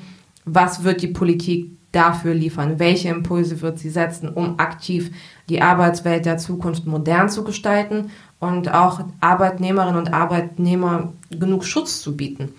was 0.45 0.85
wird 0.85 1.03
die 1.03 1.09
Politik 1.09 1.78
dafür 1.93 2.35
liefern? 2.35 2.79
Welche 2.79 3.09
Impulse 3.09 3.61
wird 3.63 3.79
sie 3.79 3.91
setzen, 3.91 4.29
um 4.29 4.59
aktiv 4.59 5.11
die 5.49 5.63
Arbeitswelt 5.63 6.27
der 6.27 6.39
Zukunft 6.39 6.87
modern 6.87 7.29
zu 7.29 7.45
gestalten 7.45 8.11
und 8.39 8.73
auch 8.73 9.01
Arbeitnehmerinnen 9.21 9.99
und 9.99 10.13
Arbeitnehmer 10.13 11.13
genug 11.31 11.65
Schutz 11.65 12.01
zu 12.01 12.17
bieten? 12.17 12.51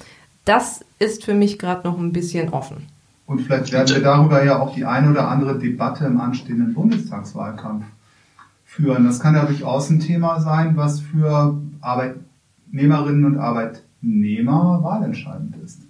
Das 0.45 0.83
ist 0.97 1.25
für 1.25 1.33
mich 1.33 1.59
gerade 1.59 1.87
noch 1.87 1.97
ein 1.97 2.11
bisschen 2.11 2.49
offen. 2.49 2.87
Und 3.27 3.41
vielleicht 3.41 3.71
werden 3.71 3.93
wir 3.93 4.01
darüber 4.01 4.43
ja 4.43 4.59
auch 4.59 4.73
die 4.73 4.85
eine 4.85 5.11
oder 5.11 5.27
andere 5.27 5.59
Debatte 5.59 6.05
im 6.05 6.19
anstehenden 6.19 6.73
Bundestagswahlkampf 6.73 7.85
führen. 8.65 9.05
Das 9.05 9.19
kann 9.19 9.35
ja 9.35 9.45
durchaus 9.45 9.89
ein 9.91 9.99
Thema 9.99 10.39
sein, 10.39 10.75
was 10.75 10.99
für 10.99 11.55
Arbeitnehmerinnen 11.81 13.25
und 13.25 13.37
Arbeitnehmer 13.37 14.79
wahlentscheidend 14.81 15.55
ist. 15.63 15.83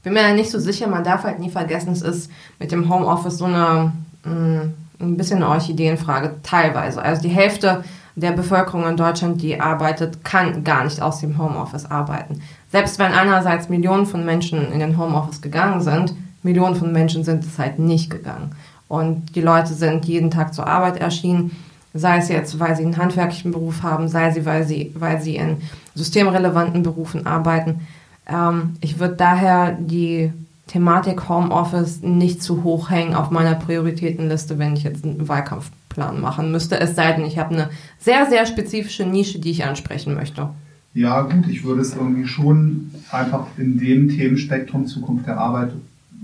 Ich 0.00 0.04
bin 0.04 0.14
mir 0.14 0.22
da 0.22 0.32
nicht 0.32 0.50
so 0.50 0.58
sicher, 0.58 0.88
man 0.88 1.04
darf 1.04 1.24
halt 1.24 1.40
nie 1.40 1.50
vergessen, 1.50 1.92
es 1.92 2.00
ist 2.00 2.30
mit 2.58 2.72
dem 2.72 2.88
Homeoffice 2.88 3.36
so 3.36 3.44
eine 3.44 3.92
mm, 4.24 4.60
ein 4.98 5.16
bisschen 5.18 5.42
eine 5.42 5.48
Orchideenfrage, 5.48 6.36
teilweise. 6.42 7.02
Also 7.02 7.20
die 7.20 7.28
Hälfte 7.28 7.84
der 8.16 8.32
Bevölkerung 8.32 8.86
in 8.86 8.96
Deutschland, 8.96 9.42
die 9.42 9.60
arbeitet, 9.60 10.24
kann 10.24 10.64
gar 10.64 10.84
nicht 10.84 11.02
aus 11.02 11.20
dem 11.20 11.36
Homeoffice 11.36 11.84
arbeiten. 11.84 12.40
Selbst 12.72 12.98
wenn 12.98 13.12
einerseits 13.12 13.68
Millionen 13.68 14.06
von 14.06 14.24
Menschen 14.24 14.72
in 14.72 14.80
den 14.80 14.96
Homeoffice 14.96 15.42
gegangen 15.42 15.82
sind, 15.82 16.14
Millionen 16.42 16.76
von 16.76 16.92
Menschen 16.92 17.22
sind 17.22 17.44
es 17.44 17.58
halt 17.58 17.78
nicht 17.78 18.08
gegangen. 18.08 18.54
Und 18.88 19.36
die 19.36 19.42
Leute 19.42 19.74
sind 19.74 20.06
jeden 20.06 20.30
Tag 20.30 20.54
zur 20.54 20.66
Arbeit 20.66 20.98
erschienen 20.98 21.50
sei 21.92 22.18
es 22.18 22.28
jetzt, 22.28 22.58
weil 22.60 22.76
sie 22.76 22.84
einen 22.84 22.96
handwerklichen 22.96 23.50
Beruf 23.50 23.82
haben, 23.82 24.08
sei 24.08 24.30
sie, 24.30 24.46
weil 24.46 24.64
sie, 24.64 24.92
weil 24.94 25.20
sie 25.20 25.36
in 25.36 25.56
systemrelevanten 25.94 26.82
Berufen 26.82 27.26
arbeiten. 27.26 27.86
Ähm, 28.30 28.76
ich 28.80 28.98
würde 28.98 29.16
daher 29.16 29.72
die 29.72 30.32
Thematik 30.66 31.28
Homeoffice 31.28 32.02
nicht 32.02 32.42
zu 32.42 32.62
hoch 32.62 32.90
hängen 32.90 33.14
auf 33.14 33.30
meiner 33.30 33.54
Prioritätenliste, 33.54 34.58
wenn 34.58 34.74
ich 34.74 34.84
jetzt 34.84 35.04
einen 35.04 35.28
Wahlkampfplan 35.28 36.20
machen 36.20 36.52
müsste. 36.52 36.78
Es 36.78 36.94
sei 36.94 37.12
denn, 37.12 37.24
ich 37.24 37.38
habe 37.38 37.54
eine 37.54 37.70
sehr, 37.98 38.26
sehr 38.26 38.46
spezifische 38.46 39.04
Nische, 39.04 39.40
die 39.40 39.50
ich 39.50 39.64
ansprechen 39.64 40.14
möchte. 40.14 40.50
Ja, 40.94 41.22
gut, 41.22 41.48
ich 41.48 41.64
würde 41.64 41.82
es 41.82 41.94
irgendwie 41.94 42.26
schon 42.26 42.90
einfach 43.10 43.46
in 43.56 43.78
dem 43.78 44.08
Themenspektrum 44.08 44.86
Zukunft 44.86 45.26
der 45.26 45.38
Arbeit 45.38 45.72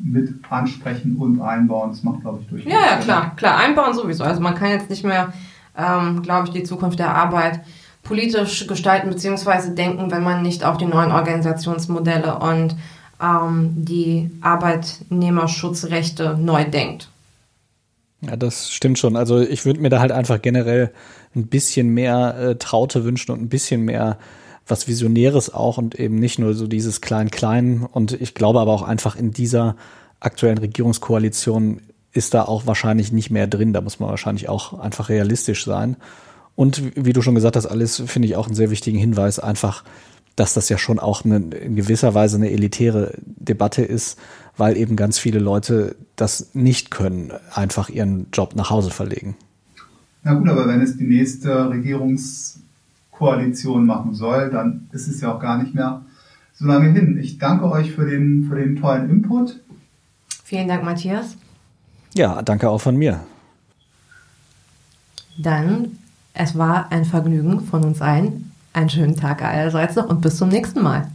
mit 0.04 0.34
ansprechen 0.50 1.16
und 1.16 1.40
einbauen. 1.40 1.90
Das 1.90 2.02
macht, 2.02 2.20
glaube 2.20 2.40
ich, 2.42 2.48
durchaus. 2.48 2.72
Ja, 2.72 2.78
ja, 2.90 2.96
klar, 2.98 3.34
klar, 3.36 3.58
einbauen 3.58 3.94
sowieso. 3.94 4.24
Also 4.24 4.40
man 4.40 4.54
kann 4.54 4.70
jetzt 4.70 4.90
nicht 4.90 5.04
mehr 5.04 5.32
ähm, 5.76 6.22
glaube 6.22 6.46
ich, 6.46 6.52
die 6.52 6.62
Zukunft 6.64 6.98
der 6.98 7.14
Arbeit 7.14 7.60
politisch 8.06 8.66
gestalten 8.66 9.10
bzw. 9.10 9.74
denken, 9.74 10.10
wenn 10.10 10.22
man 10.22 10.42
nicht 10.42 10.64
auch 10.64 10.76
die 10.76 10.86
neuen 10.86 11.12
Organisationsmodelle 11.12 12.38
und 12.38 12.76
ähm, 13.22 13.72
die 13.76 14.30
Arbeitnehmerschutzrechte 14.40 16.36
neu 16.38 16.64
denkt. 16.64 17.10
Ja, 18.20 18.36
das 18.36 18.70
stimmt 18.70 18.98
schon. 18.98 19.16
Also 19.16 19.40
ich 19.40 19.64
würde 19.64 19.80
mir 19.80 19.90
da 19.90 20.00
halt 20.00 20.12
einfach 20.12 20.40
generell 20.40 20.92
ein 21.34 21.46
bisschen 21.46 21.88
mehr 21.88 22.36
äh, 22.38 22.56
Traute 22.56 23.04
wünschen 23.04 23.32
und 23.32 23.42
ein 23.42 23.48
bisschen 23.48 23.82
mehr 23.82 24.18
was 24.66 24.88
Visionäres 24.88 25.52
auch 25.52 25.78
und 25.78 25.94
eben 25.94 26.16
nicht 26.16 26.38
nur 26.38 26.54
so 26.54 26.66
dieses 26.66 27.00
Klein-Klein. 27.00 27.86
Und 27.90 28.12
ich 28.12 28.34
glaube 28.34 28.60
aber 28.60 28.72
auch 28.72 28.82
einfach 28.82 29.16
in 29.16 29.30
dieser 29.30 29.76
aktuellen 30.18 30.58
Regierungskoalition 30.58 31.82
ist 32.12 32.34
da 32.34 32.44
auch 32.44 32.66
wahrscheinlich 32.66 33.12
nicht 33.12 33.30
mehr 33.30 33.46
drin. 33.46 33.72
Da 33.72 33.80
muss 33.80 34.00
man 34.00 34.08
wahrscheinlich 34.08 34.48
auch 34.48 34.78
einfach 34.78 35.08
realistisch 35.08 35.64
sein. 35.64 35.96
Und 36.56 36.82
wie 36.96 37.12
du 37.12 37.22
schon 37.22 37.34
gesagt 37.34 37.56
hast, 37.56 37.66
alles 37.66 38.02
finde 38.06 38.28
ich 38.28 38.36
auch 38.36 38.46
einen 38.46 38.54
sehr 38.54 38.70
wichtigen 38.70 38.98
Hinweis, 38.98 39.38
einfach, 39.38 39.84
dass 40.34 40.54
das 40.54 40.68
ja 40.68 40.78
schon 40.78 40.98
auch 40.98 41.24
eine, 41.24 41.36
in 41.36 41.76
gewisser 41.76 42.14
Weise 42.14 42.36
eine 42.36 42.50
elitäre 42.50 43.14
Debatte 43.24 43.82
ist, 43.82 44.18
weil 44.56 44.76
eben 44.76 44.96
ganz 44.96 45.18
viele 45.18 45.38
Leute 45.38 45.94
das 46.16 46.50
nicht 46.54 46.90
können, 46.90 47.30
einfach 47.52 47.90
ihren 47.90 48.26
Job 48.32 48.56
nach 48.56 48.70
Hause 48.70 48.90
verlegen. 48.90 49.36
Na 50.24 50.34
gut, 50.34 50.48
aber 50.48 50.66
wenn 50.66 50.80
es 50.80 50.96
die 50.96 51.06
nächste 51.06 51.70
Regierungskoalition 51.70 53.86
machen 53.86 54.14
soll, 54.14 54.50
dann 54.50 54.88
ist 54.92 55.06
es 55.08 55.20
ja 55.20 55.32
auch 55.32 55.40
gar 55.40 55.62
nicht 55.62 55.74
mehr 55.74 56.02
so 56.54 56.66
lange 56.66 56.90
hin. 56.90 57.18
Ich 57.20 57.38
danke 57.38 57.70
euch 57.70 57.92
für 57.92 58.08
den, 58.08 58.46
für 58.48 58.56
den 58.56 58.76
tollen 58.76 59.10
Input. 59.10 59.60
Vielen 60.42 60.68
Dank, 60.68 60.84
Matthias. 60.84 61.36
Ja, 62.14 62.40
danke 62.40 62.70
auch 62.70 62.80
von 62.80 62.96
mir. 62.96 63.20
Dann, 65.38 65.98
es 66.38 66.57
war 66.57 66.92
ein 66.92 67.05
Vergnügen 67.05 67.61
von 67.61 67.83
uns 67.85 68.01
allen. 68.01 68.53
Einen 68.72 68.90
schönen 68.90 69.16
Tag 69.16 69.42
allerseits 69.42 69.96
noch 69.96 70.09
und 70.09 70.20
bis 70.20 70.37
zum 70.37 70.51
nächsten 70.51 70.83
Mal. 70.83 71.11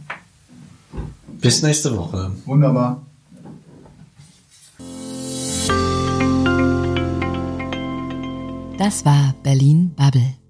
Bis 1.40 1.62
nächste 1.62 1.96
Woche. 1.96 2.32
Wunderbar. 2.44 3.02
Das 8.78 9.04
war 9.04 9.34
Berlin 9.44 9.92
Bubble. 9.94 10.41